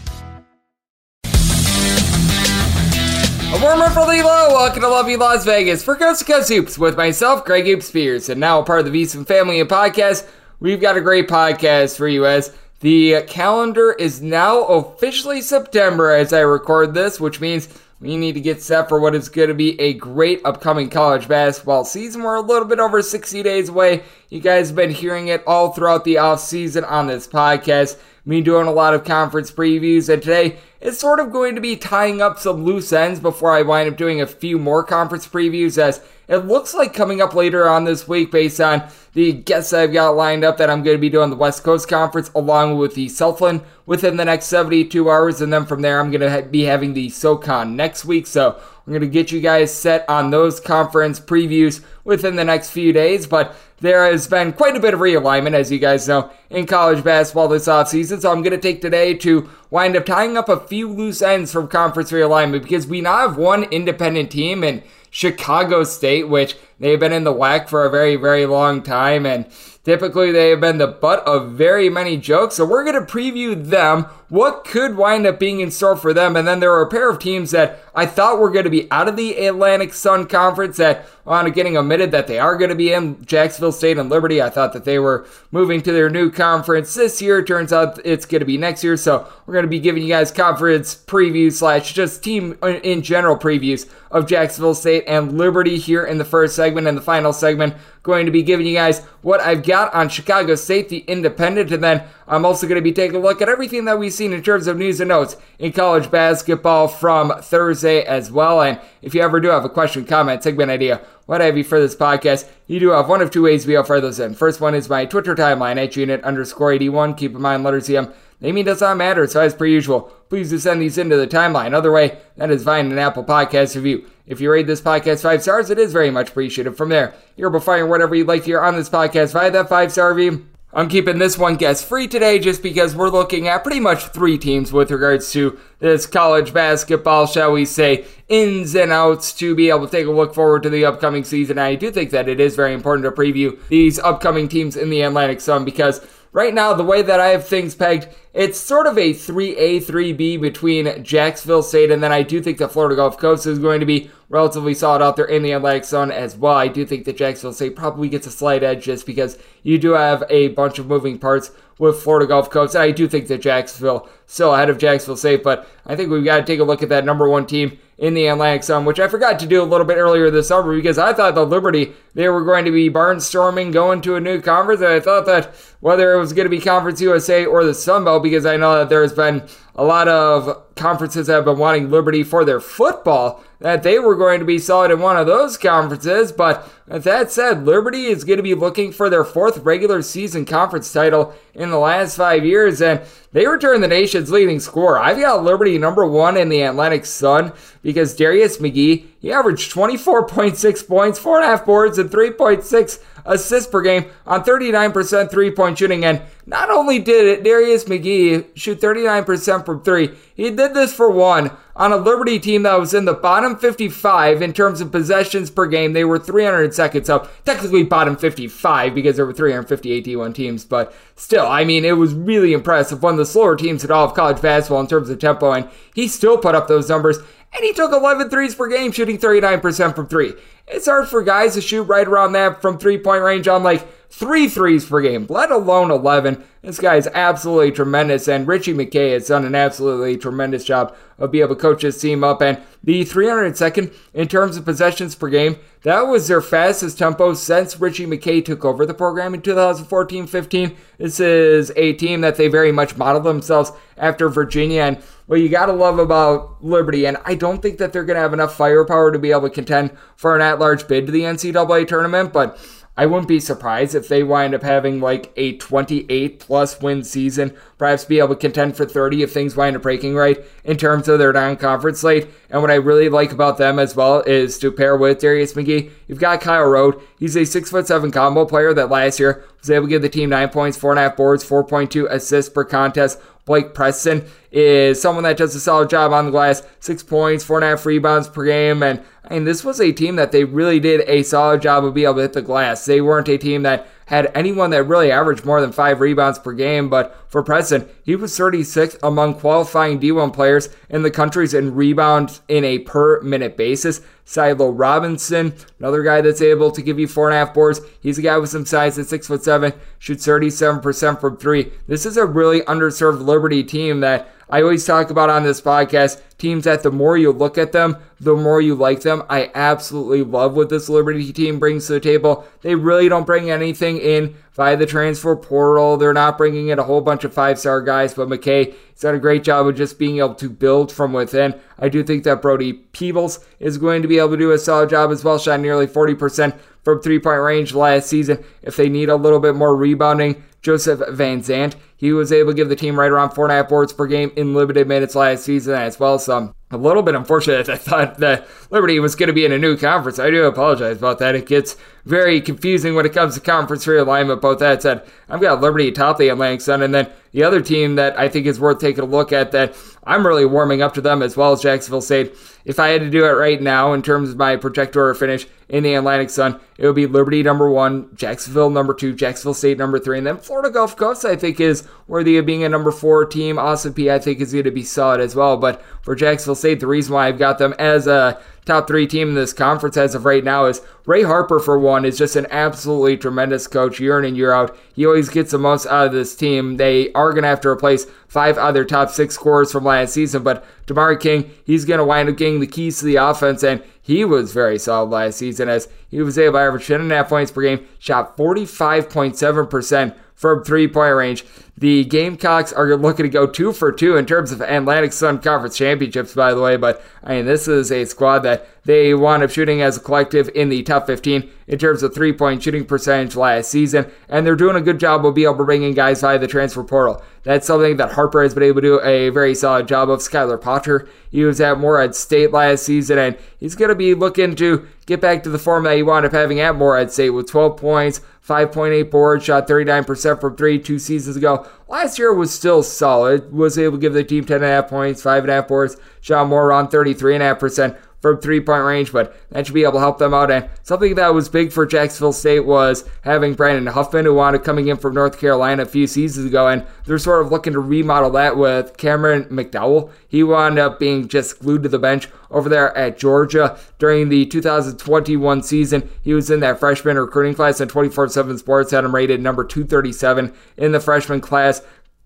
A 3.52 3.60
warmer 3.60 3.90
for 3.90 4.06
Lilo. 4.06 4.54
Welcome 4.54 4.82
to 4.82 4.88
Lovey 4.88 5.16
Las 5.16 5.44
Vegas 5.44 5.82
for 5.82 5.96
Coast 5.96 6.20
to 6.20 6.32
Coast 6.32 6.48
Hoops 6.48 6.78
with 6.78 6.96
myself, 6.96 7.44
Greg 7.44 7.64
Hoop 7.64 7.82
Spears, 7.82 8.28
and 8.28 8.38
now 8.38 8.60
a 8.60 8.64
part 8.64 8.86
of 8.86 8.92
the 8.92 9.02
VSiN 9.02 9.26
family 9.26 9.58
of 9.58 9.66
podcasts. 9.66 10.24
We've 10.60 10.80
got 10.80 10.96
a 10.96 11.00
great 11.00 11.26
podcast 11.26 11.96
for 11.96 12.06
you 12.06 12.24
as 12.24 12.56
the 12.80 13.22
calendar 13.26 13.92
is 13.92 14.20
now 14.20 14.64
officially 14.64 15.40
September 15.40 16.10
as 16.10 16.32
I 16.32 16.40
record 16.40 16.92
this, 16.92 17.18
which 17.18 17.40
means 17.40 17.68
we 18.00 18.18
need 18.18 18.34
to 18.34 18.40
get 18.40 18.60
set 18.60 18.90
for 18.90 19.00
what 19.00 19.14
is 19.14 19.30
going 19.30 19.48
to 19.48 19.54
be 19.54 19.80
a 19.80 19.94
great 19.94 20.42
upcoming 20.44 20.90
college 20.90 21.26
basketball 21.26 21.86
season. 21.86 22.22
We're 22.22 22.34
a 22.34 22.42
little 22.42 22.68
bit 22.68 22.78
over 22.78 23.00
60 23.00 23.42
days 23.42 23.70
away. 23.70 24.02
You 24.28 24.40
guys 24.40 24.68
have 24.68 24.76
been 24.76 24.90
hearing 24.90 25.28
it 25.28 25.42
all 25.46 25.72
throughout 25.72 26.04
the 26.04 26.18
off 26.18 26.40
season 26.40 26.84
on 26.84 27.06
this 27.06 27.26
podcast. 27.26 27.98
Me 28.26 28.42
doing 28.42 28.66
a 28.66 28.72
lot 28.72 28.92
of 28.92 29.04
conference 29.04 29.50
previews, 29.50 30.12
and 30.12 30.20
today 30.20 30.58
it's 30.80 30.98
sort 30.98 31.20
of 31.20 31.32
going 31.32 31.54
to 31.54 31.60
be 31.60 31.76
tying 31.76 32.20
up 32.20 32.38
some 32.38 32.64
loose 32.64 32.92
ends 32.92 33.20
before 33.20 33.52
I 33.56 33.62
wind 33.62 33.88
up 33.88 33.96
doing 33.96 34.20
a 34.20 34.26
few 34.26 34.58
more 34.58 34.84
conference 34.84 35.26
previews 35.26 35.78
as 35.78 36.02
it 36.28 36.38
looks 36.38 36.74
like 36.74 36.92
coming 36.92 37.20
up 37.20 37.34
later 37.34 37.68
on 37.68 37.84
this 37.84 38.08
week 38.08 38.30
based 38.30 38.60
on 38.60 38.88
the 39.12 39.32
guests 39.32 39.72
I've 39.72 39.92
got 39.92 40.10
lined 40.10 40.44
up 40.44 40.56
that 40.58 40.68
I'm 40.68 40.82
going 40.82 40.96
to 40.96 41.00
be 41.00 41.08
doing 41.08 41.30
the 41.30 41.36
West 41.36 41.62
Coast 41.62 41.88
Conference 41.88 42.30
along 42.34 42.78
with 42.78 42.94
the 42.94 43.08
Southland 43.08 43.62
within 43.86 44.16
the 44.16 44.24
next 44.24 44.46
72 44.46 45.08
hours. 45.08 45.40
And 45.40 45.52
then 45.52 45.66
from 45.66 45.82
there, 45.82 46.00
I'm 46.00 46.10
going 46.10 46.20
to 46.20 46.48
be 46.48 46.64
having 46.64 46.94
the 46.94 47.10
SoCon 47.10 47.76
next 47.76 48.04
week. 48.04 48.26
So 48.26 48.60
I'm 48.86 48.92
going 48.92 49.00
to 49.00 49.08
get 49.08 49.30
you 49.30 49.40
guys 49.40 49.72
set 49.72 50.04
on 50.08 50.30
those 50.30 50.60
conference 50.60 51.20
previews 51.20 51.82
within 52.04 52.36
the 52.36 52.44
next 52.44 52.70
few 52.70 52.92
days. 52.92 53.26
But 53.26 53.56
there 53.80 54.04
has 54.04 54.26
been 54.26 54.52
quite 54.52 54.76
a 54.76 54.80
bit 54.80 54.94
of 54.94 55.00
realignment, 55.00 55.54
as 55.54 55.70
you 55.70 55.78
guys 55.78 56.08
know, 56.08 56.30
in 56.50 56.66
college 56.66 57.04
basketball 57.04 57.48
this 57.48 57.68
offseason. 57.68 58.20
So 58.20 58.32
I'm 58.32 58.42
going 58.42 58.52
to 58.52 58.58
take 58.58 58.80
today 58.80 59.14
to 59.14 59.48
wind 59.70 59.96
up 59.96 60.06
tying 60.06 60.36
up 60.36 60.48
a 60.48 60.60
few 60.60 60.90
loose 60.90 61.22
ends 61.22 61.52
from 61.52 61.68
conference 61.68 62.10
realignment 62.10 62.62
because 62.62 62.86
we 62.86 63.00
now 63.00 63.28
have 63.28 63.36
one 63.36 63.64
independent 63.64 64.30
team 64.30 64.64
and 64.64 64.82
Chicago 65.10 65.84
State, 65.84 66.28
which 66.28 66.56
they've 66.78 67.00
been 67.00 67.12
in 67.12 67.24
the 67.24 67.32
WAC 67.32 67.68
for 67.68 67.84
a 67.84 67.90
very, 67.90 68.16
very 68.16 68.46
long 68.46 68.82
time. 68.82 69.26
And 69.26 69.46
typically 69.84 70.32
they 70.32 70.50
have 70.50 70.60
been 70.60 70.78
the 70.78 70.86
butt 70.86 71.20
of 71.26 71.52
very 71.52 71.88
many 71.88 72.16
jokes. 72.16 72.56
So 72.56 72.64
we're 72.64 72.84
going 72.84 73.04
to 73.04 73.12
preview 73.12 73.62
them, 73.64 74.06
what 74.28 74.64
could 74.64 74.96
wind 74.96 75.26
up 75.26 75.38
being 75.38 75.60
in 75.60 75.70
store 75.70 75.96
for 75.96 76.12
them. 76.12 76.36
And 76.36 76.46
then 76.46 76.60
there 76.60 76.72
are 76.72 76.82
a 76.82 76.88
pair 76.88 77.08
of 77.08 77.18
teams 77.18 77.52
that 77.52 77.78
I 77.94 78.06
thought 78.06 78.38
were 78.38 78.50
going 78.50 78.64
to 78.64 78.70
be 78.70 78.90
out 78.90 79.08
of 79.08 79.16
the 79.16 79.46
Atlantic 79.46 79.94
Sun 79.94 80.26
Conference 80.26 80.76
that 80.78 81.06
on 81.26 81.50
getting 81.50 81.76
omitted 81.76 82.10
that 82.12 82.26
they 82.26 82.38
are 82.38 82.56
going 82.56 82.70
to 82.70 82.76
be 82.76 82.92
in 82.92 83.24
Jacksonville 83.24 83.72
State 83.72 83.98
and 83.98 84.08
Liberty. 84.08 84.40
I 84.40 84.50
thought 84.50 84.72
that 84.74 84.84
they 84.84 84.98
were 84.98 85.26
moving 85.50 85.82
to 85.82 85.92
their 85.92 86.08
new 86.08 86.30
conference 86.30 86.94
this 86.94 87.20
year. 87.20 87.42
Turns 87.42 87.72
out 87.72 87.98
it's 88.04 88.26
going 88.26 88.40
to 88.40 88.46
be 88.46 88.56
next 88.56 88.84
year. 88.84 88.96
So 88.96 89.28
we're 89.44 89.54
going 89.54 89.64
to 89.64 89.70
be 89.70 89.80
giving 89.80 90.02
you 90.02 90.08
guys 90.08 90.30
conference 90.30 90.94
previews 90.94 91.54
slash 91.54 91.92
just 91.92 92.22
team 92.22 92.56
uh, 92.62 92.78
in 92.82 93.02
general 93.02 93.36
previews 93.36 93.88
of 94.10 94.26
Jacksonville 94.26 94.74
State 94.74 95.04
and 95.06 95.36
Liberty 95.36 95.78
here 95.78 96.04
in 96.04 96.18
the 96.18 96.24
first 96.24 96.54
segment 96.54 96.86
and 96.86 96.96
the 96.96 97.02
final 97.02 97.32
segment. 97.32 97.74
Going 98.02 98.26
to 98.26 98.32
be 98.32 98.44
giving 98.44 98.66
you 98.66 98.74
guys 98.74 99.00
what 99.22 99.40
I've 99.40 99.64
got 99.64 99.92
on 99.92 100.08
Chicago 100.08 100.54
State, 100.54 100.88
the 100.88 100.98
independent, 100.98 101.72
and 101.72 101.82
then 101.82 102.04
I'm 102.28 102.44
also 102.44 102.68
going 102.68 102.76
to 102.76 102.82
be 102.82 102.92
taking 102.92 103.16
a 103.16 103.20
look 103.20 103.42
at 103.42 103.48
everything 103.48 103.84
that 103.86 103.98
we've 103.98 104.12
seen 104.16 104.32
in 104.32 104.42
terms 104.42 104.66
of 104.66 104.76
news 104.76 105.00
and 105.00 105.08
notes 105.08 105.36
in 105.58 105.72
college 105.72 106.10
basketball 106.10 106.88
from 106.88 107.32
Thursday 107.42 108.02
as 108.02 108.32
well. 108.32 108.62
And 108.62 108.80
if 109.02 109.14
you 109.14 109.22
ever 109.22 109.40
do 109.40 109.48
have 109.48 109.64
a 109.64 109.68
question, 109.68 110.04
comment, 110.04 110.42
segment 110.42 110.70
idea, 110.70 111.00
what 111.26 111.40
have 111.40 111.56
you 111.56 111.64
for 111.64 111.80
this 111.80 111.94
podcast, 111.96 112.48
you 112.66 112.80
do 112.80 112.90
have 112.90 113.08
one 113.08 113.22
of 113.22 113.30
two 113.30 113.42
ways 113.42 113.66
we 113.66 113.80
fire 113.82 114.00
those 114.00 114.20
in. 114.20 114.34
First 114.34 114.60
one 114.60 114.74
is 114.74 114.88
my 114.88 115.04
Twitter 115.04 115.34
timeline 115.34 115.76
at 115.76 115.96
unit 115.96 116.22
underscore 116.22 116.72
81. 116.72 117.14
Keep 117.14 117.34
in 117.34 117.40
mind, 117.40 117.64
letters 117.64 117.90
EM. 117.90 118.12
Naming 118.40 118.66
does 118.66 118.80
not 118.82 118.98
matter, 118.98 119.26
so 119.26 119.40
as 119.40 119.54
per 119.54 119.64
usual, 119.64 120.12
please 120.28 120.50
do 120.50 120.58
send 120.58 120.82
these 120.82 120.98
into 120.98 121.16
the 121.16 121.26
timeline. 121.26 121.72
Other 121.72 121.90
way, 121.92 122.18
that 122.36 122.50
is 122.50 122.64
via 122.64 122.80
an 122.80 122.98
Apple 122.98 123.24
Podcast 123.24 123.74
review. 123.76 124.06
If 124.26 124.40
you 124.40 124.50
rate 124.50 124.66
this 124.66 124.80
podcast 124.80 125.22
five 125.22 125.42
stars, 125.42 125.70
it 125.70 125.78
is 125.78 125.92
very 125.92 126.10
much 126.10 126.30
appreciated. 126.30 126.76
From 126.76 126.90
there, 126.90 127.14
you're 127.36 127.48
able 127.48 127.60
to 127.60 127.64
find 127.64 127.88
whatever 127.88 128.14
you'd 128.14 128.26
like 128.26 128.42
to 128.42 128.46
hear 128.46 128.60
on 128.60 128.76
this 128.76 128.90
podcast 128.90 129.32
via 129.32 129.50
that 129.50 129.68
five 129.68 129.92
star 129.92 130.12
review. 130.12 130.46
I'm 130.72 130.88
keeping 130.88 131.18
this 131.18 131.38
one 131.38 131.54
guest 131.54 131.86
free 131.86 132.08
today 132.08 132.40
just 132.40 132.60
because 132.60 132.94
we're 132.94 133.08
looking 133.08 133.46
at 133.46 133.62
pretty 133.62 133.78
much 133.78 134.08
three 134.08 134.36
teams 134.36 134.72
with 134.72 134.90
regards 134.90 135.30
to 135.32 135.58
this 135.78 136.06
college 136.06 136.52
basketball, 136.52 137.26
shall 137.26 137.52
we 137.52 137.64
say, 137.64 138.04
ins 138.28 138.74
and 138.74 138.90
outs 138.90 139.32
to 139.34 139.54
be 139.54 139.70
able 139.70 139.86
to 139.86 139.96
take 139.96 140.06
a 140.06 140.10
look 140.10 140.34
forward 140.34 140.64
to 140.64 140.70
the 140.70 140.84
upcoming 140.84 141.22
season. 141.22 141.56
I 141.56 141.76
do 141.76 141.92
think 141.92 142.10
that 142.10 142.28
it 142.28 142.40
is 142.40 142.56
very 142.56 142.74
important 142.74 143.04
to 143.04 143.12
preview 143.12 143.56
these 143.68 144.00
upcoming 144.00 144.48
teams 144.48 144.76
in 144.76 144.90
the 144.90 145.02
Atlantic 145.02 145.40
Sun 145.40 145.64
because 145.64 146.04
right 146.32 146.52
now, 146.52 146.74
the 146.74 146.84
way 146.84 147.00
that 147.00 147.20
I 147.20 147.28
have 147.28 147.46
things 147.46 147.76
pegged, 147.76 148.08
it's 148.36 148.60
sort 148.60 148.86
of 148.86 148.98
a 148.98 149.14
3A, 149.14 149.78
3B 149.78 150.38
between 150.38 151.02
Jacksonville 151.02 151.62
State, 151.62 151.90
and 151.90 152.02
then 152.02 152.12
I 152.12 152.22
do 152.22 152.42
think 152.42 152.58
that 152.58 152.70
Florida 152.70 152.94
Gulf 152.94 153.16
Coast 153.16 153.46
is 153.46 153.58
going 153.58 153.80
to 153.80 153.86
be 153.86 154.10
relatively 154.28 154.74
solid 154.74 155.02
out 155.02 155.16
there 155.16 155.24
in 155.24 155.42
the 155.42 155.52
Atlantic 155.52 155.84
Sun 155.84 156.10
as 156.10 156.36
well. 156.36 156.54
I 156.54 156.68
do 156.68 156.84
think 156.84 157.06
that 157.06 157.16
Jacksonville 157.16 157.54
State 157.54 157.76
probably 157.76 158.10
gets 158.10 158.26
a 158.26 158.30
slight 158.30 158.62
edge 158.62 158.84
just 158.84 159.06
because 159.06 159.38
you 159.62 159.78
do 159.78 159.92
have 159.92 160.22
a 160.28 160.48
bunch 160.48 160.78
of 160.78 160.86
moving 160.86 161.18
parts 161.18 161.50
with 161.78 162.02
Florida 162.02 162.26
Gulf 162.26 162.50
Coast. 162.50 162.74
And 162.74 162.82
I 162.82 162.90
do 162.90 163.08
think 163.08 163.28
that 163.28 163.40
Jacksonville 163.40 164.08
still 164.26 164.54
ahead 164.54 164.70
of 164.70 164.78
Jacksonville 164.78 165.16
State, 165.16 165.42
but 165.42 165.68
I 165.86 165.94
think 165.94 166.10
we've 166.10 166.24
got 166.24 166.38
to 166.38 166.44
take 166.44 166.60
a 166.60 166.64
look 166.64 166.82
at 166.82 166.88
that 166.88 167.04
number 167.04 167.28
one 167.28 167.46
team 167.46 167.78
in 167.98 168.14
the 168.14 168.26
Atlantic 168.26 168.62
Sun, 168.62 168.84
which 168.84 169.00
I 169.00 169.08
forgot 169.08 169.38
to 169.38 169.46
do 169.46 169.62
a 169.62 169.64
little 169.64 169.86
bit 169.86 169.96
earlier 169.96 170.30
this 170.30 170.48
summer 170.48 170.74
because 170.74 170.98
I 170.98 171.12
thought 171.12 171.34
the 171.34 171.46
Liberty 171.46 171.94
they 172.14 172.28
were 172.28 172.44
going 172.44 172.64
to 172.64 172.70
be 172.70 172.90
barnstorming 172.90 173.72
going 173.72 174.02
to 174.02 174.16
a 174.16 174.20
new 174.20 174.40
conference, 174.42 174.80
and 174.80 174.90
I 174.90 175.00
thought 175.00 175.26
that 175.26 175.54
whether 175.80 176.12
it 176.12 176.18
was 176.18 176.32
going 176.32 176.46
to 176.46 176.50
be 176.50 176.60
Conference 176.60 177.00
USA 177.00 177.46
or 177.46 177.64
the 177.64 177.74
Sun 177.74 178.04
Belt, 178.04 178.22
because 178.28 178.46
I 178.46 178.56
know 178.56 178.78
that 178.78 178.88
there's 178.88 179.12
been 179.12 179.42
a 179.74 179.84
lot 179.84 180.08
of 180.08 180.74
conferences 180.74 181.26
that 181.26 181.34
have 181.34 181.44
been 181.44 181.58
wanting 181.58 181.90
Liberty 181.90 182.22
for 182.22 182.44
their 182.44 182.60
football, 182.60 183.44
that 183.60 183.82
they 183.82 183.98
were 183.98 184.14
going 184.14 184.40
to 184.40 184.46
be 184.46 184.58
solid 184.58 184.90
in 184.90 185.00
one 185.00 185.16
of 185.16 185.26
those 185.26 185.58
conferences. 185.58 186.32
But 186.32 186.68
with 186.86 187.04
that 187.04 187.30
said, 187.30 187.64
Liberty 187.64 188.06
is 188.06 188.24
going 188.24 188.38
to 188.38 188.42
be 188.42 188.54
looking 188.54 188.92
for 188.92 189.10
their 189.10 189.24
fourth 189.24 189.58
regular 189.58 190.00
season 190.00 190.44
conference 190.44 190.90
title 190.92 191.34
in 191.54 191.70
the 191.70 191.78
last 191.78 192.16
five 192.16 192.44
years, 192.44 192.80
and 192.80 193.02
they 193.32 193.46
return 193.46 193.80
the 193.80 193.88
nation's 193.88 194.30
leading 194.30 194.60
scorer. 194.60 194.98
I've 194.98 195.20
got 195.20 195.44
Liberty 195.44 195.76
number 195.76 196.06
one 196.06 196.36
in 196.36 196.48
the 196.48 196.62
Atlantic 196.62 197.04
Sun 197.04 197.52
because 197.82 198.16
Darius 198.16 198.56
McGhee, 198.58 199.06
he 199.20 199.32
averaged 199.32 199.72
24.6 199.74 200.88
points, 200.88 201.18
four 201.18 201.36
and 201.36 201.44
a 201.44 201.48
half 201.48 201.66
boards, 201.66 201.98
and 201.98 202.10
3.6 202.10 203.02
assists 203.26 203.70
per 203.70 203.82
game 203.82 204.06
on 204.26 204.44
39% 204.44 205.30
three 205.30 205.50
point 205.50 205.78
shooting. 205.78 206.04
And 206.04 206.22
not 206.46 206.70
only 206.70 206.98
did 206.98 207.26
it, 207.26 207.44
Darius 207.44 207.84
McGhee 207.84 208.46
shoot 208.54 208.80
39% 208.80 209.66
from 209.66 209.82
three, 209.82 210.10
he 210.34 210.50
did 210.50 210.74
this 210.74 210.94
for 210.94 211.10
one 211.10 211.50
on 211.74 211.92
a 211.92 211.96
Liberty 211.96 212.38
team 212.38 212.62
that 212.62 212.78
was 212.78 212.94
in 212.94 213.04
the 213.04 213.12
bottom 213.12 213.56
55 213.56 214.40
in 214.40 214.52
terms 214.52 214.80
of 214.80 214.92
possessions 214.92 215.50
per 215.50 215.66
game. 215.66 215.92
They 215.92 216.04
were 216.04 216.18
300 216.18 216.72
seconds 216.74 217.06
so 217.06 217.28
technically 217.44 217.82
bottom 217.82 218.16
55 218.16 218.94
because 218.94 219.16
there 219.16 219.26
were 219.26 219.32
358 219.32 220.04
D1 220.04 220.34
teams, 220.34 220.64
but 220.64 220.94
still, 221.16 221.46
I 221.46 221.64
mean, 221.64 221.84
it 221.84 221.96
was 221.96 222.14
really 222.14 222.52
impressive. 222.52 223.02
One 223.02 223.14
of 223.14 223.18
the 223.18 223.26
slower 223.26 223.56
teams 223.56 223.84
in 223.84 223.90
all 223.90 224.06
of 224.06 224.14
college 224.14 224.40
basketball 224.40 224.80
in 224.80 224.86
terms 224.86 225.10
of 225.10 225.18
tempo, 225.18 225.52
and 225.52 225.68
he 225.94 226.08
still 226.08 226.38
put 226.38 226.54
up 226.54 226.68
those 226.68 226.88
numbers 226.88 227.18
and 227.56 227.64
he 227.64 227.72
took 227.72 227.92
11 227.92 228.28
threes 228.28 228.54
per 228.54 228.68
game, 228.68 228.92
shooting 228.92 229.18
39% 229.18 229.94
from 229.94 230.06
three. 230.08 230.34
It's 230.68 230.86
hard 230.86 231.08
for 231.08 231.22
guys 231.22 231.54
to 231.54 231.60
shoot 231.60 231.84
right 231.84 232.06
around 232.06 232.32
that 232.32 232.60
from 232.60 232.78
three 232.78 232.98
point 232.98 233.22
range 233.22 233.48
on 233.48 233.62
like 233.62 233.86
three 234.10 234.48
threes 234.48 234.84
per 234.86 235.00
game, 235.00 235.26
let 235.28 235.50
alone 235.50 235.90
11. 235.90 236.44
This 236.66 236.80
guy 236.80 236.96
is 236.96 237.08
absolutely 237.14 237.70
tremendous, 237.70 238.26
and 238.26 238.44
Ritchie 238.44 238.74
McKay 238.74 239.12
has 239.12 239.28
done 239.28 239.44
an 239.44 239.54
absolutely 239.54 240.16
tremendous 240.16 240.64
job 240.64 240.96
of 241.16 241.30
being 241.30 241.44
able 241.44 241.54
to 241.54 241.60
coach 241.60 241.82
his 241.82 241.96
team 241.96 242.24
up. 242.24 242.42
And 242.42 242.60
the 242.82 243.04
302nd 243.04 243.94
in 244.12 244.26
terms 244.26 244.56
of 244.56 244.64
possessions 244.64 245.14
per 245.14 245.28
game, 245.28 245.60
that 245.84 246.00
was 246.08 246.26
their 246.26 246.40
fastest 246.40 246.98
tempo 246.98 247.34
since 247.34 247.78
Ritchie 247.78 248.06
McKay 248.06 248.44
took 248.44 248.64
over 248.64 248.84
the 248.84 248.94
program 248.94 249.32
in 249.32 249.42
2014 249.42 250.26
15. 250.26 250.76
This 250.98 251.20
is 251.20 251.72
a 251.76 251.92
team 251.92 252.20
that 252.22 252.34
they 252.34 252.48
very 252.48 252.72
much 252.72 252.96
modeled 252.96 253.22
themselves 253.22 253.70
after 253.96 254.28
Virginia. 254.28 254.82
And 254.82 254.96
what 255.26 255.40
you 255.40 255.48
got 255.48 255.66
to 255.66 255.72
love 255.72 256.00
about 256.00 256.64
Liberty, 256.64 257.06
and 257.06 257.16
I 257.24 257.36
don't 257.36 257.62
think 257.62 257.78
that 257.78 257.92
they're 257.92 258.04
going 258.04 258.16
to 258.16 258.22
have 258.22 258.32
enough 258.32 258.56
firepower 258.56 259.12
to 259.12 259.20
be 259.20 259.30
able 259.30 259.42
to 259.42 259.50
contend 259.50 259.96
for 260.16 260.34
an 260.34 260.42
at 260.42 260.58
large 260.58 260.88
bid 260.88 261.06
to 261.06 261.12
the 261.12 261.22
NCAA 261.22 261.86
tournament, 261.86 262.32
but 262.32 262.58
I 262.98 263.04
wouldn't 263.04 263.28
be 263.28 263.40
surprised 263.40 263.94
if 263.94 264.08
they 264.08 264.22
wind 264.22 264.54
up 264.54 264.62
having 264.62 265.00
like 265.00 265.30
a 265.36 265.56
28 265.58 266.40
plus 266.40 266.80
win 266.80 267.04
season, 267.04 267.54
perhaps 267.76 268.06
be 268.06 268.18
able 268.18 268.28
to 268.28 268.36
contend 268.36 268.74
for 268.74 268.86
30 268.86 269.22
if 269.22 269.32
things 269.32 269.54
wind 269.54 269.76
up 269.76 269.82
breaking 269.82 270.14
right 270.14 270.42
in 270.64 270.78
terms 270.78 271.06
of 271.06 271.18
their 271.18 271.32
non 271.32 271.56
conference 271.56 272.00
slate. 272.00 272.28
And 272.48 272.62
what 272.62 272.70
I 272.70 272.76
really 272.76 273.10
like 273.10 273.32
about 273.32 273.58
them 273.58 273.78
as 273.78 273.94
well 273.94 274.22
is 274.22 274.58
to 274.60 274.72
pair 274.72 274.96
with 274.96 275.20
Darius 275.20 275.52
McGhee, 275.52 275.90
you've 276.08 276.18
got 276.18 276.40
Kyle 276.40 276.64
Rohde. 276.64 277.02
He's 277.18 277.36
a 277.36 277.44
six 277.44 277.70
foot 277.70 277.86
seven 277.86 278.10
combo 278.10 278.46
player 278.46 278.72
that 278.72 278.88
last 278.88 279.20
year 279.20 279.44
was 279.60 279.70
able 279.70 279.86
to 279.86 279.90
give 279.90 280.02
the 280.02 280.08
team 280.08 280.30
nine 280.30 280.48
points, 280.48 280.78
four 280.78 280.92
and 280.92 280.98
a 280.98 281.02
half 281.02 281.16
boards, 281.16 281.44
4.2 281.44 282.10
assists 282.10 282.50
per 282.50 282.64
contest. 282.64 283.20
Blake 283.46 283.74
Preston 283.74 284.26
is 284.50 285.00
someone 285.00 285.24
that 285.24 285.36
does 285.36 285.54
a 285.54 285.60
solid 285.60 285.88
job 285.88 286.12
on 286.12 286.26
the 286.26 286.30
glass, 286.30 286.62
six 286.80 287.02
points, 287.02 287.44
four 287.44 287.56
and 287.56 287.64
a 287.64 287.68
half 287.68 287.86
rebounds 287.86 288.28
per 288.28 288.44
game, 288.44 288.82
and 288.82 289.02
I 289.24 289.34
mean, 289.34 289.44
this 289.44 289.64
was 289.64 289.80
a 289.80 289.92
team 289.92 290.16
that 290.16 290.32
they 290.32 290.44
really 290.44 290.78
did 290.80 291.02
a 291.08 291.22
solid 291.22 291.62
job 291.62 291.84
of 291.84 291.94
being 291.94 292.06
able 292.06 292.16
to 292.16 292.22
hit 292.22 292.32
the 292.34 292.42
glass. 292.42 292.84
They 292.84 293.00
weren't 293.00 293.28
a 293.28 293.38
team 293.38 293.62
that 293.62 293.88
had 294.06 294.30
anyone 294.34 294.70
that 294.70 294.84
really 294.84 295.10
averaged 295.10 295.44
more 295.44 295.60
than 295.60 295.72
five 295.72 296.00
rebounds 296.00 296.38
per 296.38 296.52
game, 296.52 296.88
but 296.88 297.24
for 297.28 297.42
Preston, 297.42 297.88
he 298.04 298.16
was 298.16 298.36
36th 298.36 298.98
among 299.02 299.34
qualifying 299.34 300.00
D1 300.00 300.32
players 300.32 300.68
in 300.88 301.02
the 301.02 301.10
countries 301.10 301.54
in 301.54 301.74
rebounds 301.74 302.40
in 302.48 302.64
a 302.64 302.78
per 302.80 303.20
minute 303.20 303.56
basis. 303.56 304.00
Shiloh 304.24 304.70
Robinson, 304.70 305.54
another 305.78 306.02
guy 306.02 306.20
that's 306.20 306.40
able 306.40 306.70
to 306.70 306.82
give 306.82 306.98
you 306.98 307.08
four 307.08 307.28
and 307.28 307.36
a 307.36 307.38
half 307.38 307.54
boards. 307.54 307.80
He's 308.00 308.18
a 308.18 308.22
guy 308.22 308.38
with 308.38 308.50
some 308.50 308.66
size 308.66 308.98
at 308.98 309.06
six 309.06 309.26
foot 309.26 309.42
seven, 309.42 309.72
shoots 309.98 310.26
37% 310.26 311.20
from 311.20 311.36
three. 311.36 311.72
This 311.86 312.06
is 312.06 312.16
a 312.16 312.26
really 312.26 312.60
underserved 312.62 313.24
Liberty 313.24 313.62
team 313.62 314.00
that 314.00 314.28
I 314.48 314.62
always 314.62 314.84
talk 314.86 315.10
about 315.10 315.28
on 315.28 315.42
this 315.42 315.60
podcast 315.60 316.20
teams 316.38 316.64
that 316.64 316.82
the 316.82 316.90
more 316.90 317.16
you 317.16 317.32
look 317.32 317.58
at 317.58 317.72
them, 317.72 317.96
the 318.20 318.36
more 318.36 318.60
you 318.60 318.74
like 318.74 319.00
them. 319.00 319.24
I 319.28 319.50
absolutely 319.54 320.22
love 320.22 320.54
what 320.54 320.68
this 320.68 320.88
Liberty 320.88 321.32
team 321.32 321.58
brings 321.58 321.86
to 321.86 321.94
the 321.94 322.00
table. 322.00 322.46
They 322.62 322.74
really 322.74 323.08
don't 323.08 323.26
bring 323.26 323.50
anything 323.50 323.98
in 323.98 324.36
via 324.52 324.76
the 324.76 324.86
transfer 324.86 325.34
portal. 325.34 325.96
They're 325.96 326.12
not 326.12 326.38
bringing 326.38 326.68
in 326.68 326.78
a 326.78 326.84
whole 326.84 327.00
bunch 327.00 327.24
of 327.24 327.34
five 327.34 327.58
star 327.58 327.82
guys, 327.82 328.14
but 328.14 328.28
McKay 328.28 328.72
has 328.72 329.00
done 329.00 329.14
a 329.16 329.18
great 329.18 329.42
job 329.42 329.66
of 329.66 329.76
just 329.76 329.98
being 329.98 330.18
able 330.18 330.34
to 330.36 330.48
build 330.48 330.92
from 330.92 331.12
within. 331.12 331.58
I 331.78 331.88
do 331.88 332.04
think 332.04 332.24
that 332.24 332.42
Brody 332.42 332.72
Peebles 332.72 333.44
is 333.58 333.78
going 333.78 334.02
to 334.02 334.08
be 334.08 334.18
able 334.18 334.30
to 334.30 334.36
do 334.36 334.52
a 334.52 334.58
solid 334.58 334.90
job 334.90 335.10
as 335.10 335.24
well, 335.24 335.38
shot 335.38 335.60
nearly 335.60 335.86
40% 335.86 336.58
from 336.84 337.02
three 337.02 337.18
point 337.18 337.40
range 337.40 337.74
last 337.74 338.08
season. 338.08 338.44
If 338.62 338.76
they 338.76 338.88
need 338.88 339.08
a 339.08 339.16
little 339.16 339.40
bit 339.40 339.56
more 339.56 339.74
rebounding, 339.74 340.44
Joseph 340.66 340.98
Venzant. 340.98 341.76
He 341.96 342.12
was 342.12 342.32
able 342.32 342.50
to 342.50 342.56
give 342.56 342.68
the 342.68 342.74
team 342.74 342.98
right 342.98 343.10
around 343.10 343.30
four 343.30 343.44
and 343.44 343.52
a 343.52 343.54
half 343.54 343.68
boards 343.68 343.92
per 343.92 344.08
game 344.08 344.32
in 344.34 344.52
limited 344.52 344.88
minutes 344.88 345.14
last 345.14 345.44
season 345.44 345.76
as 345.76 346.00
well. 346.00 346.18
So 346.18 346.52
a 346.72 346.76
little 346.76 347.04
bit 347.04 347.14
unfortunate. 347.14 347.68
I 347.68 347.76
thought 347.76 348.18
that 348.18 348.48
Liberty 348.72 348.98
was 348.98 349.14
going 349.14 349.28
to 349.28 349.32
be 349.32 349.44
in 349.44 349.52
a 349.52 349.58
new 349.58 349.76
conference. 349.76 350.18
I 350.18 350.28
do 350.28 350.44
apologize 350.44 350.98
about 350.98 351.20
that. 351.20 351.36
It 351.36 351.46
gets 351.46 351.76
very 352.04 352.40
confusing 352.40 352.96
when 352.96 353.06
it 353.06 353.12
comes 353.12 353.34
to 353.34 353.40
conference 353.40 353.86
realignment. 353.86 354.40
Both 354.40 354.58
that 354.58 354.82
said, 354.82 355.08
I've 355.28 355.40
got 355.40 355.60
Liberty 355.60 355.92
top 355.92 356.18
the 356.18 356.30
Atlantic 356.30 356.62
Sun, 356.62 356.82
and 356.82 356.92
then 356.92 357.12
the 357.30 357.44
other 357.44 357.60
team 357.60 357.94
that 357.94 358.18
I 358.18 358.28
think 358.28 358.46
is 358.46 358.58
worth 358.58 358.80
taking 358.80 359.04
a 359.04 359.06
look 359.06 359.32
at 359.32 359.52
that 359.52 359.76
I'm 360.02 360.26
really 360.26 360.46
warming 360.46 360.82
up 360.82 360.94
to 360.94 361.00
them 361.00 361.22
as 361.22 361.36
well 361.36 361.52
as 361.52 361.62
Jacksonville 361.62 362.02
State. 362.02 362.34
If 362.64 362.80
I 362.80 362.88
had 362.88 363.02
to 363.02 363.10
do 363.10 363.24
it 363.24 363.30
right 363.30 363.62
now 363.62 363.92
in 363.92 364.02
terms 364.02 364.30
of 364.30 364.36
my 364.36 364.56
projector 364.56 365.14
finish 365.14 365.46
in 365.68 365.84
the 365.84 365.94
Atlantic 365.94 366.30
Sun, 366.30 366.58
it 366.78 366.86
would 366.86 366.96
be 366.96 367.06
Liberty 367.06 367.42
number 367.42 367.70
one, 367.70 368.14
Jacksonville 368.14 368.70
number 368.70 368.94
two, 368.94 369.14
Jacksonville 369.14 369.54
State 369.54 369.78
number 369.78 369.98
three, 369.98 370.18
and 370.18 370.26
then 370.26 370.38
Florida 370.38 370.70
Gulf 370.70 370.96
Coast 370.96 371.24
I 371.24 371.36
think 371.36 371.60
is 371.60 371.86
worthy 372.06 372.36
of 372.36 372.46
being 372.46 372.64
a 372.64 372.68
number 372.68 372.92
four 372.92 373.24
team. 373.24 373.58
Austin 373.58 373.94
Peay 373.94 374.12
I 374.12 374.18
think 374.18 374.40
is 374.40 374.52
going 374.52 374.64
to 374.64 374.70
be 374.70 374.82
solid 374.82 375.20
as 375.20 375.34
well. 375.34 375.56
But 375.56 375.82
for 376.02 376.14
Jacksonville 376.14 376.54
State, 376.54 376.80
the 376.80 376.86
reason 376.86 377.14
why 377.14 377.28
I've 377.28 377.38
got 377.38 377.58
them 377.58 377.74
as 377.78 378.06
a 378.06 378.40
top 378.66 378.88
three 378.88 379.06
team 379.06 379.28
in 379.28 379.34
this 379.34 379.52
conference 379.52 379.96
as 379.96 380.14
of 380.14 380.24
right 380.24 380.44
now 380.44 380.66
is 380.66 380.82
Ray 381.06 381.22
Harper, 381.22 381.60
for 381.60 381.78
one, 381.78 382.04
is 382.04 382.18
just 382.18 382.34
an 382.34 382.48
absolutely 382.50 383.16
tremendous 383.16 383.68
coach 383.68 384.00
year 384.00 384.18
in 384.18 384.24
and 384.24 384.36
year 384.36 384.52
out. 384.52 384.76
He 384.92 385.06
always 385.06 385.28
gets 385.28 385.52
the 385.52 385.58
most 385.58 385.86
out 385.86 386.08
of 386.08 386.12
this 386.12 386.34
team. 386.34 386.76
They 386.76 387.12
are 387.12 387.30
going 387.30 387.44
to 387.44 387.48
have 387.48 387.60
to 387.60 387.68
replace 387.68 388.06
five 388.26 388.58
other 388.58 388.84
top 388.84 389.10
six 389.10 389.36
scorers 389.36 389.70
from 389.70 389.84
last 389.84 390.14
season, 390.14 390.42
but 390.42 390.64
Demaree 390.86 391.20
King, 391.20 391.50
he's 391.64 391.84
going 391.84 391.98
to 391.98 392.04
wind 392.04 392.28
up 392.28 392.36
getting 392.36 392.58
the 392.58 392.66
keys 392.66 392.98
to 392.98 393.04
the 393.04 393.16
offense, 393.16 393.62
and 393.62 393.82
he 394.02 394.24
was 394.24 394.52
very 394.52 394.78
solid 394.80 395.10
last 395.10 395.38
season 395.38 395.68
as 395.68 395.88
he 396.08 396.20
was 396.20 396.36
able 396.36 396.58
to 396.58 396.58
average 396.66 396.86
10.5 396.86 397.28
points 397.28 397.50
per 397.50 397.62
game, 397.62 397.86
shot 397.98 398.36
45.7% 398.36 400.16
from 400.36 400.62
three 400.62 400.86
point 400.86 401.14
range. 401.14 401.44
The 401.78 402.04
Gamecocks 402.04 402.72
are 402.72 402.96
looking 402.96 403.24
to 403.24 403.28
go 403.30 403.46
two 403.46 403.72
for 403.72 403.92
two 403.92 404.16
in 404.16 404.24
terms 404.26 404.52
of 404.52 404.60
Atlantic 404.60 405.12
Sun 405.12 405.40
Conference 405.40 405.76
championships, 405.76 406.34
by 406.34 406.54
the 406.54 406.60
way. 406.60 406.76
But 406.76 407.02
I 407.22 407.36
mean, 407.36 407.46
this 407.46 407.68
is 407.68 407.90
a 407.90 408.04
squad 408.04 408.40
that 408.40 408.68
they 408.86 409.12
wound 409.14 409.42
up 409.42 409.50
shooting 409.50 409.82
as 409.82 409.96
a 409.96 410.00
collective 410.00 410.48
in 410.54 410.68
the 410.68 410.80
top 410.84 411.06
15 411.06 411.50
in 411.66 411.78
terms 411.78 412.04
of 412.04 412.14
three 412.14 412.32
point 412.32 412.62
shooting 412.62 412.84
percentage 412.84 413.34
last 413.34 413.68
season, 413.68 414.10
and 414.28 414.46
they're 414.46 414.54
doing 414.54 414.76
a 414.76 414.80
good 414.80 415.00
job 415.00 415.26
of 415.26 415.34
being 415.34 415.46
able 415.48 415.58
to 415.58 415.64
bring 415.64 415.82
in 415.82 415.92
guys 415.92 416.20
via 416.20 416.38
the 416.38 416.46
transfer 416.46 416.84
portal. 416.84 417.20
That's 417.42 417.66
something 417.66 417.96
that 417.96 418.12
Harper 418.12 418.42
has 418.42 418.54
been 418.54 418.62
able 418.62 418.80
to 418.80 418.86
do 418.86 419.00
a 419.00 419.30
very 419.30 419.56
solid 419.56 419.88
job 419.88 420.08
of. 420.08 420.20
Skyelar 420.20 420.60
Potter, 420.60 421.08
he 421.30 421.44
was 421.44 421.60
at 421.60 421.78
Morehead 421.78 422.14
State 422.14 422.52
last 422.52 422.84
season, 422.84 423.18
and 423.18 423.36
he's 423.58 423.74
going 423.74 423.88
to 423.88 423.94
be 423.94 424.14
looking 424.14 424.54
to 424.56 424.86
get 425.06 425.20
back 425.20 425.42
to 425.42 425.50
the 425.50 425.58
form 425.58 425.84
that 425.84 425.96
he 425.96 426.02
wound 426.02 426.24
up 426.24 426.32
having 426.32 426.60
at 426.60 426.76
Morehead 426.76 427.10
State 427.10 427.30
with 427.30 427.48
12 427.48 427.76
points, 427.76 428.20
5.8 428.46 429.10
boards, 429.10 429.44
shot 429.44 429.66
39% 429.66 430.40
from 430.40 430.56
three 430.56 430.78
two 430.78 430.98
seasons 430.98 431.36
ago. 431.36 431.66
Last 431.88 432.18
year 432.18 432.32
was 432.32 432.54
still 432.54 432.82
solid, 432.82 433.52
was 433.52 433.78
able 433.78 433.96
to 433.96 434.00
give 434.00 434.12
the 434.12 434.24
team 434.24 434.44
10.5 434.44 434.88
points, 434.88 435.22
5.5 435.22 435.68
boards, 435.68 435.96
shot 436.20 436.46
more 436.48 436.66
around 436.66 436.88
33.5% 436.88 437.96
from 438.26 438.40
three 438.40 438.60
point 438.60 438.84
range, 438.84 439.12
but 439.12 439.36
that 439.50 439.64
should 439.66 439.74
be 439.74 439.84
able 439.84 439.94
to 439.94 439.98
help 440.00 440.18
them 440.18 440.34
out. 440.34 440.50
And 440.50 440.68
something 440.82 441.14
that 441.14 441.32
was 441.32 441.48
big 441.48 441.70
for 441.70 441.86
Jacksonville 441.86 442.32
State 442.32 442.66
was 442.66 443.08
having 443.22 443.54
Brandon 443.54 443.86
Huffman, 443.86 444.24
who 444.24 444.34
wanted 444.34 444.64
coming 444.64 444.88
in 444.88 444.96
from 444.96 445.14
North 445.14 445.38
Carolina 445.38 445.82
a 445.82 445.86
few 445.86 446.06
seasons 446.06 446.46
ago, 446.46 446.66
and 446.66 446.84
they're 447.04 447.18
sort 447.18 447.44
of 447.44 447.52
looking 447.52 447.72
to 447.74 447.78
remodel 447.78 448.30
that 448.30 448.56
with 448.56 448.96
Cameron 448.96 449.44
McDowell. 449.44 450.10
He 450.26 450.42
wound 450.42 450.78
up 450.78 450.98
being 450.98 451.28
just 451.28 451.60
glued 451.60 451.84
to 451.84 451.88
the 451.88 451.98
bench 451.98 452.28
over 452.50 452.68
there 452.68 452.96
at 452.96 453.18
Georgia 453.18 453.78
during 453.98 454.28
the 454.28 454.44
2021 454.46 455.62
season. 455.62 456.08
He 456.22 456.34
was 456.34 456.50
in 456.50 456.60
that 456.60 456.80
freshman 456.80 457.16
recruiting 457.16 457.54
class, 457.54 457.80
and 457.80 457.90
24 457.90 458.28
7 458.30 458.58
Sports 458.58 458.90
had 458.90 459.04
him 459.04 459.14
rated 459.14 459.40
number 459.40 459.62
237 459.62 460.52
in 460.76 460.92
the 460.92 461.00
freshman 461.00 461.40
class. 461.40 461.80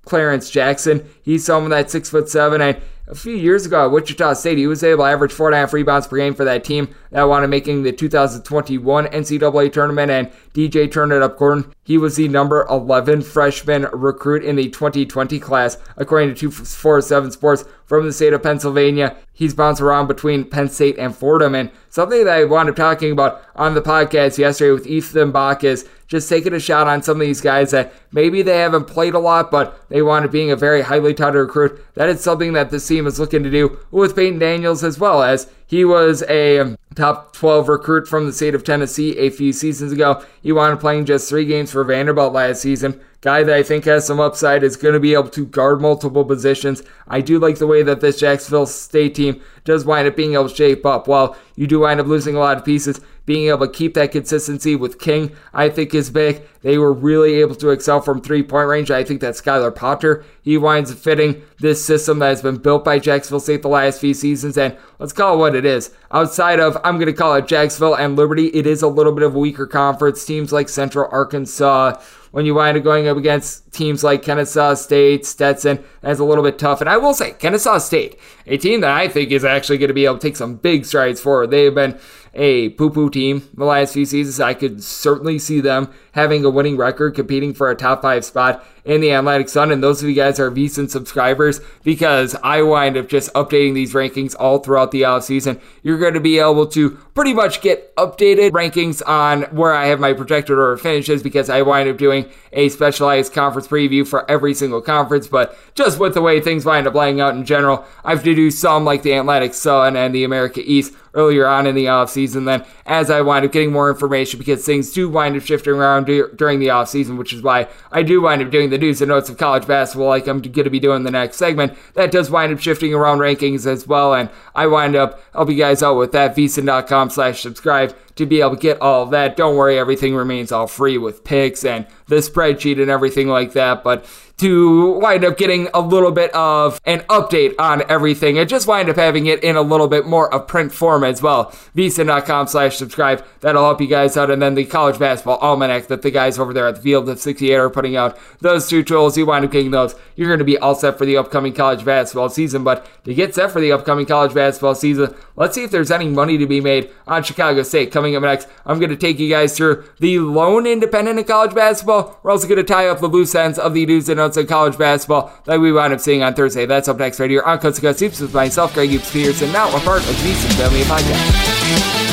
Clarence 0.04 0.48
Jackson, 0.48 1.08
he's 1.22 1.44
someone 1.44 1.70
that's 1.70 1.92
six 1.92 2.08
foot 2.08 2.28
seven 2.28 2.62
and 2.62 2.80
a 3.10 3.14
few 3.14 3.34
years 3.34 3.66
ago 3.66 3.84
at 3.84 3.90
Wichita 3.90 4.34
State, 4.34 4.56
he 4.56 4.68
was 4.68 4.84
able 4.84 5.04
to 5.04 5.10
average 5.10 5.32
four 5.32 5.48
and 5.48 5.54
a 5.54 5.58
half 5.58 5.72
rebounds 5.72 6.06
per 6.06 6.16
game 6.16 6.34
for 6.34 6.44
that 6.44 6.62
team 6.62 6.94
that 7.10 7.22
up 7.22 7.50
making 7.50 7.82
the 7.82 7.92
2021 7.92 9.06
NCAA 9.06 9.72
tournament. 9.72 10.10
And 10.10 10.30
DJ 10.54 10.90
turned 10.90 11.12
it 11.12 11.20
up 11.20 11.36
Gordon, 11.36 11.72
he 11.82 11.98
was 11.98 12.16
the 12.16 12.28
number 12.28 12.66
11 12.70 13.22
freshman 13.22 13.88
recruit 13.92 14.44
in 14.44 14.54
the 14.54 14.70
2020 14.70 15.40
class, 15.40 15.76
according 15.96 16.28
to 16.28 16.34
247 16.34 17.32
Sports 17.32 17.64
from 17.90 18.06
the 18.06 18.12
state 18.12 18.32
of 18.32 18.40
Pennsylvania. 18.40 19.16
He's 19.32 19.52
bounced 19.52 19.80
around 19.80 20.06
between 20.06 20.44
Penn 20.44 20.68
State 20.68 20.96
and 20.96 21.12
Fordham. 21.12 21.56
And 21.56 21.72
something 21.88 22.24
that 22.24 22.32
I 22.32 22.44
wound 22.44 22.68
up 22.68 22.76
talking 22.76 23.10
about 23.10 23.42
on 23.56 23.74
the 23.74 23.82
podcast 23.82 24.38
yesterday 24.38 24.70
with 24.70 24.86
Ethan 24.86 25.32
Bach 25.32 25.64
is 25.64 25.88
just 26.06 26.28
taking 26.28 26.54
a 26.54 26.60
shot 26.60 26.86
on 26.86 27.02
some 27.02 27.20
of 27.20 27.26
these 27.26 27.40
guys 27.40 27.72
that 27.72 27.92
maybe 28.12 28.42
they 28.42 28.58
haven't 28.58 28.84
played 28.84 29.14
a 29.14 29.18
lot, 29.18 29.50
but 29.50 29.88
they 29.88 30.02
want 30.02 30.22
to 30.22 30.28
being 30.28 30.52
a 30.52 30.56
very 30.56 30.82
highly 30.82 31.12
touted 31.12 31.40
recruit. 31.40 31.84
That 31.94 32.08
is 32.08 32.20
something 32.20 32.52
that 32.52 32.70
this 32.70 32.86
team 32.86 33.08
is 33.08 33.18
looking 33.18 33.42
to 33.42 33.50
do 33.50 33.80
with 33.90 34.14
Peyton 34.14 34.38
Daniels 34.38 34.84
as 34.84 35.00
well 35.00 35.24
as 35.24 35.50
he 35.70 35.84
was 35.84 36.24
a 36.28 36.76
top 36.96 37.32
12 37.32 37.68
recruit 37.68 38.08
from 38.08 38.26
the 38.26 38.32
state 38.32 38.56
of 38.56 38.64
Tennessee 38.64 39.16
a 39.18 39.30
few 39.30 39.52
seasons 39.52 39.92
ago. 39.92 40.20
He 40.42 40.50
wound 40.50 40.74
up 40.74 40.80
playing 40.80 41.04
just 41.04 41.28
three 41.28 41.44
games 41.44 41.70
for 41.70 41.84
Vanderbilt 41.84 42.32
last 42.32 42.60
season. 42.60 43.00
Guy 43.20 43.44
that 43.44 43.54
I 43.54 43.62
think 43.62 43.84
has 43.84 44.04
some 44.04 44.18
upside 44.18 44.64
is 44.64 44.76
going 44.76 44.94
to 44.94 45.00
be 45.00 45.14
able 45.14 45.28
to 45.28 45.46
guard 45.46 45.80
multiple 45.80 46.24
positions. 46.24 46.82
I 47.06 47.20
do 47.20 47.38
like 47.38 47.58
the 47.58 47.68
way 47.68 47.84
that 47.84 48.00
this 48.00 48.18
Jacksonville 48.18 48.66
State 48.66 49.14
team 49.14 49.40
does 49.62 49.84
wind 49.84 50.08
up 50.08 50.16
being 50.16 50.34
able 50.34 50.48
to 50.48 50.54
shape 50.56 50.84
up. 50.84 51.06
While 51.06 51.36
you 51.54 51.68
do 51.68 51.78
wind 51.78 52.00
up 52.00 52.08
losing 52.08 52.34
a 52.34 52.40
lot 52.40 52.56
of 52.56 52.64
pieces, 52.64 53.00
being 53.26 53.48
able 53.48 53.66
to 53.66 53.72
keep 53.72 53.94
that 53.94 54.12
consistency 54.12 54.74
with 54.74 54.98
King, 54.98 55.36
I 55.52 55.68
think 55.68 55.94
is 55.94 56.10
big. 56.10 56.42
They 56.62 56.78
were 56.78 56.92
really 56.92 57.34
able 57.34 57.54
to 57.56 57.70
excel 57.70 58.00
from 58.00 58.20
three 58.20 58.42
point 58.42 58.68
range. 58.68 58.90
I 58.90 59.04
think 59.04 59.20
that 59.20 59.34
Skyelar 59.34 59.74
Potter, 59.74 60.24
he 60.42 60.58
winds 60.58 60.90
up 60.92 60.98
fitting 60.98 61.42
this 61.58 61.84
system 61.84 62.18
that 62.18 62.28
has 62.28 62.42
been 62.42 62.56
built 62.56 62.84
by 62.84 62.98
Jacksonville 62.98 63.40
State 63.40 63.62
the 63.62 63.68
last 63.68 64.00
few 64.00 64.14
seasons. 64.14 64.58
And 64.58 64.76
let's 64.98 65.12
call 65.12 65.34
it 65.34 65.38
what 65.38 65.54
it 65.54 65.64
is. 65.64 65.90
Outside 66.10 66.60
of, 66.60 66.76
I'm 66.84 66.96
going 66.96 67.06
to 67.06 67.12
call 67.12 67.34
it 67.34 67.46
Jacksonville 67.46 67.94
and 67.94 68.16
Liberty, 68.16 68.48
it 68.48 68.66
is 68.66 68.82
a 68.82 68.88
little 68.88 69.12
bit 69.12 69.22
of 69.22 69.34
a 69.34 69.38
weaker 69.38 69.66
conference. 69.66 70.24
Teams 70.24 70.52
like 70.52 70.68
Central 70.68 71.08
Arkansas, 71.10 72.00
when 72.32 72.46
you 72.46 72.54
wind 72.54 72.76
up 72.76 72.84
going 72.84 73.08
up 73.08 73.16
against 73.16 73.72
teams 73.72 74.04
like 74.04 74.22
Kennesaw 74.22 74.74
State, 74.74 75.24
Stetson, 75.26 75.82
that's 76.00 76.20
a 76.20 76.24
little 76.24 76.44
bit 76.44 76.58
tough. 76.58 76.80
And 76.80 76.90
I 76.90 76.96
will 76.96 77.14
say, 77.14 77.32
Kennesaw 77.32 77.78
State, 77.78 78.18
a 78.46 78.56
team 78.56 78.82
that 78.82 78.90
I 78.90 79.08
think 79.08 79.30
is 79.30 79.44
actually 79.44 79.78
going 79.78 79.88
to 79.88 79.94
be 79.94 80.04
able 80.04 80.18
to 80.18 80.20
take 80.20 80.36
some 80.36 80.56
big 80.56 80.84
strides 80.84 81.20
forward. 81.20 81.50
They 81.50 81.64
have 81.64 81.74
been 81.74 81.98
a 82.34 82.70
poo 82.70 82.90
poo 82.90 83.10
team 83.10 83.48
the 83.54 83.64
last 83.64 83.94
few 83.94 84.04
seasons. 84.04 84.40
I 84.40 84.54
could 84.54 84.82
certainly 84.82 85.38
see 85.38 85.60
them 85.60 85.90
having 86.12 86.44
a 86.44 86.50
winning 86.50 86.76
record, 86.76 87.14
competing 87.14 87.54
for 87.54 87.70
a 87.70 87.76
top 87.76 88.02
five 88.02 88.24
spot 88.24 88.64
in 88.84 89.00
the 89.00 89.10
Atlantic 89.10 89.48
Sun. 89.48 89.70
And 89.70 89.82
those 89.82 90.02
of 90.02 90.08
you 90.08 90.14
guys 90.14 90.40
are 90.40 90.50
VSiN 90.50 90.90
subscribers 90.90 91.60
because 91.84 92.34
I 92.42 92.62
wind 92.62 92.96
up 92.96 93.08
just 93.08 93.32
updating 93.34 93.74
these 93.74 93.94
rankings 93.94 94.34
all 94.38 94.58
throughout 94.58 94.90
the 94.90 95.04
off 95.04 95.24
season. 95.24 95.60
You're 95.82 95.98
going 95.98 96.14
to 96.14 96.20
be 96.20 96.38
able 96.38 96.66
to 96.68 96.90
pretty 97.14 97.34
much 97.34 97.60
get 97.60 97.94
updated 97.96 98.50
rankings 98.50 99.02
on 99.06 99.42
where 99.54 99.74
I 99.74 99.86
have 99.86 100.00
my 100.00 100.12
projected 100.12 100.58
order 100.58 100.76
finishes 100.76 101.22
because 101.22 101.50
I 101.50 101.62
wind 101.62 101.88
up 101.88 101.98
doing 101.98 102.30
a 102.52 102.68
specialized 102.68 103.32
conference 103.32 103.68
preview 103.68 104.06
for 104.06 104.28
every 104.30 104.54
single 104.54 104.80
conference. 104.80 105.28
But 105.28 105.56
just 105.74 105.98
with 105.98 106.14
the 106.14 106.22
way 106.22 106.40
things 106.40 106.64
wind 106.64 106.86
up 106.86 106.94
laying 106.94 107.20
out 107.20 107.34
in 107.34 107.44
general, 107.44 107.84
I 108.04 108.10
have 108.10 108.24
to 108.24 108.34
do 108.34 108.50
some 108.50 108.84
like 108.84 109.02
the 109.02 109.12
Atlantic 109.12 109.54
Sun 109.54 109.96
and 109.96 110.14
the 110.14 110.24
America 110.24 110.62
East 110.64 110.94
earlier 111.14 111.46
on 111.46 111.66
in 111.66 111.74
the 111.74 111.86
offseason. 111.86 112.46
Then 112.46 112.64
as 112.86 113.10
I 113.10 113.20
wind 113.20 113.44
up 113.44 113.52
getting 113.52 113.72
more 113.72 113.90
information 113.90 114.38
because 114.38 114.64
things 114.64 114.92
do 114.92 115.08
wind 115.08 115.36
up 115.36 115.42
shifting 115.42 115.74
around 115.74 115.99
during 116.04 116.58
the 116.58 116.68
offseason, 116.68 117.16
which 117.16 117.32
is 117.32 117.42
why 117.42 117.68
I 117.92 118.02
do 118.02 118.20
wind 118.20 118.42
up 118.42 118.50
doing 118.50 118.70
the 118.70 118.78
news 118.78 119.00
and 119.00 119.08
notes 119.08 119.28
of 119.28 119.38
college 119.38 119.66
basketball 119.66 120.08
like 120.08 120.26
I'm 120.26 120.40
going 120.40 120.64
to 120.64 120.70
be 120.70 120.80
doing 120.80 121.02
the 121.02 121.10
next 121.10 121.36
segment. 121.36 121.76
That 121.94 122.10
does 122.10 122.30
wind 122.30 122.52
up 122.52 122.60
shifting 122.60 122.94
around 122.94 123.18
rankings 123.18 123.66
as 123.66 123.86
well. 123.86 124.14
And 124.14 124.30
I 124.54 124.66
wind 124.66 124.96
up 124.96 125.20
helping 125.32 125.56
you 125.56 125.62
guys 125.62 125.82
out 125.82 125.96
with 125.96 126.12
that, 126.12 126.36
vsin.com 126.36 127.10
slash 127.10 127.40
subscribe 127.40 127.96
to 128.16 128.26
be 128.26 128.40
able 128.40 128.56
to 128.56 128.60
get 128.60 128.80
all 128.80 129.02
of 129.02 129.10
that. 129.10 129.36
Don't 129.36 129.56
worry, 129.56 129.78
everything 129.78 130.14
remains 130.14 130.52
all 130.52 130.66
free 130.66 130.98
with 130.98 131.24
picks 131.24 131.64
and 131.64 131.86
the 132.06 132.16
spreadsheet 132.16 132.80
and 132.80 132.90
everything 132.90 133.28
like 133.28 133.52
that. 133.52 133.82
But 133.82 134.04
to 134.40 134.92
wind 134.92 135.24
up 135.24 135.36
getting 135.36 135.68
a 135.74 135.80
little 135.80 136.10
bit 136.10 136.34
of 136.34 136.80
an 136.86 137.00
update 137.10 137.54
on 137.58 137.82
everything 137.90 138.38
and 138.38 138.48
just 138.48 138.66
wind 138.66 138.88
up 138.88 138.96
having 138.96 139.26
it 139.26 139.44
in 139.44 139.54
a 139.54 139.62
little 139.62 139.86
bit 139.86 140.06
more 140.06 140.32
of 140.32 140.46
print 140.46 140.72
form 140.72 141.04
as 141.04 141.20
well. 141.20 141.50
vsin.com 141.76 142.46
slash 142.46 142.76
subscribe. 142.76 143.22
That'll 143.40 143.64
help 143.64 143.80
you 143.82 143.86
guys 143.86 144.16
out. 144.16 144.30
And 144.30 144.40
then 144.40 144.54
the 144.54 144.64
college 144.64 144.98
basketball 144.98 145.36
almanac 145.38 145.88
that 145.88 146.00
the 146.00 146.10
guys 146.10 146.38
over 146.38 146.54
there 146.54 146.66
at 146.66 146.76
the 146.76 146.80
Field 146.80 147.08
of 147.08 147.20
68 147.20 147.54
are 147.54 147.68
putting 147.68 147.96
out. 147.96 148.18
Those 148.40 148.66
two 148.66 148.82
tools, 148.82 149.18
you 149.18 149.26
wind 149.26 149.44
up 149.44 149.50
getting 149.50 149.72
those. 149.72 149.94
You're 150.16 150.28
going 150.28 150.38
to 150.38 150.44
be 150.44 150.56
all 150.58 150.74
set 150.74 150.96
for 150.96 151.04
the 151.04 151.18
upcoming 151.18 151.52
college 151.52 151.84
basketball 151.84 152.30
season. 152.30 152.64
But 152.64 152.86
to 153.04 153.14
get 153.14 153.34
set 153.34 153.50
for 153.50 153.60
the 153.60 153.72
upcoming 153.72 154.06
college 154.06 154.32
basketball 154.32 154.74
season, 154.74 155.14
let's 155.36 155.54
see 155.54 155.64
if 155.64 155.70
there's 155.70 155.90
any 155.90 156.08
money 156.08 156.38
to 156.38 156.46
be 156.46 156.62
made 156.62 156.90
on 157.06 157.22
Chicago 157.22 157.62
State. 157.62 157.92
Coming 157.92 158.16
up 158.16 158.22
next, 158.22 158.48
I'm 158.64 158.78
going 158.78 158.90
to 158.90 158.96
take 158.96 159.18
you 159.18 159.28
guys 159.28 159.56
through 159.56 159.84
the 159.98 160.18
lone 160.18 160.66
independent 160.66 161.18
in 161.18 161.24
college 161.26 161.54
basketball. 161.54 162.18
We're 162.22 162.30
also 162.30 162.48
going 162.48 162.56
to 162.56 162.64
tie 162.64 162.88
up 162.88 163.00
the 163.00 163.08
loose 163.08 163.34
ends 163.34 163.58
of 163.58 163.74
the 163.74 163.84
news 163.84 164.08
and 164.08 164.18
in 164.36 164.46
college 164.46 164.78
basketball 164.78 165.32
that 165.44 165.60
we 165.60 165.72
wound 165.72 165.92
up 165.92 166.00
seeing 166.00 166.22
on 166.22 166.34
Thursday. 166.34 166.66
That's 166.66 166.88
up 166.88 166.98
next 166.98 167.20
right 167.20 167.30
here 167.30 167.42
on 167.42 167.58
Coast 167.58 167.80
to 167.80 167.82
Coast 167.82 168.20
with 168.20 168.34
myself, 168.34 168.74
Greg 168.74 168.90
Hoops 168.90 169.12
Peterson, 169.12 169.52
now 169.52 169.68
a 169.76 169.80
part 169.80 170.00
of 170.00 170.06
the 170.06 170.12
VSiN 170.14 170.56
Family 170.56 170.82
Podcast. 170.82 172.10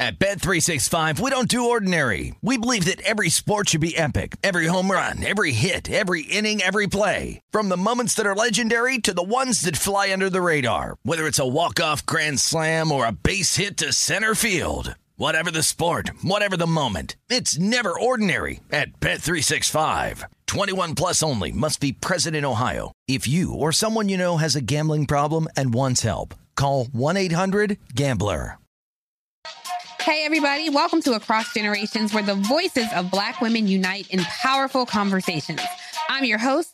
At 0.00 0.18
Bet365, 0.18 1.20
we 1.20 1.30
don't 1.30 1.48
do 1.48 1.70
ordinary. 1.70 2.34
We 2.42 2.58
believe 2.58 2.84
that 2.86 3.00
every 3.02 3.28
sport 3.28 3.68
should 3.68 3.80
be 3.80 3.96
epic. 3.96 4.36
Every 4.42 4.66
home 4.66 4.90
run, 4.90 5.24
every 5.24 5.52
hit, 5.52 5.88
every 5.88 6.22
inning, 6.22 6.60
every 6.60 6.88
play. 6.88 7.40
From 7.52 7.68
the 7.68 7.76
moments 7.76 8.14
that 8.14 8.26
are 8.26 8.34
legendary 8.34 8.98
to 8.98 9.14
the 9.14 9.22
ones 9.22 9.60
that 9.60 9.76
fly 9.76 10.12
under 10.12 10.28
the 10.28 10.42
radar. 10.42 10.96
Whether 11.04 11.26
it's 11.26 11.38
a 11.38 11.46
walk-off 11.46 12.04
grand 12.04 12.40
slam 12.40 12.90
or 12.90 13.06
a 13.06 13.12
base 13.12 13.54
hit 13.54 13.76
to 13.78 13.92
center 13.92 14.34
field. 14.34 14.96
Whatever 15.16 15.52
the 15.52 15.62
sport, 15.62 16.10
whatever 16.22 16.56
the 16.56 16.66
moment, 16.66 17.14
it's 17.30 17.56
never 17.56 17.96
ordinary 17.96 18.58
at 18.72 18.98
Bet365. 18.98 20.24
21 20.46 20.96
plus 20.96 21.22
only 21.22 21.52
must 21.52 21.78
be 21.78 21.92
present 21.92 22.34
in 22.34 22.44
Ohio. 22.44 22.90
If 23.06 23.28
you 23.28 23.54
or 23.54 23.70
someone 23.70 24.08
you 24.08 24.18
know 24.18 24.38
has 24.38 24.56
a 24.56 24.60
gambling 24.60 25.06
problem 25.06 25.46
and 25.56 25.72
wants 25.72 26.02
help, 26.02 26.34
call 26.56 26.86
1-800-GAMBLER. 26.86 28.58
Hey 30.00 30.24
everybody, 30.24 30.68
welcome 30.68 31.00
to 31.02 31.12
Across 31.14 31.54
Generations 31.54 32.12
where 32.12 32.24
the 32.24 32.34
voices 32.34 32.88
of 32.92 33.12
black 33.12 33.40
women 33.40 33.68
unite 33.68 34.10
in 34.10 34.18
powerful 34.24 34.84
conversations. 34.84 35.60
I'm 36.08 36.24
your 36.24 36.38
host, 36.38 36.73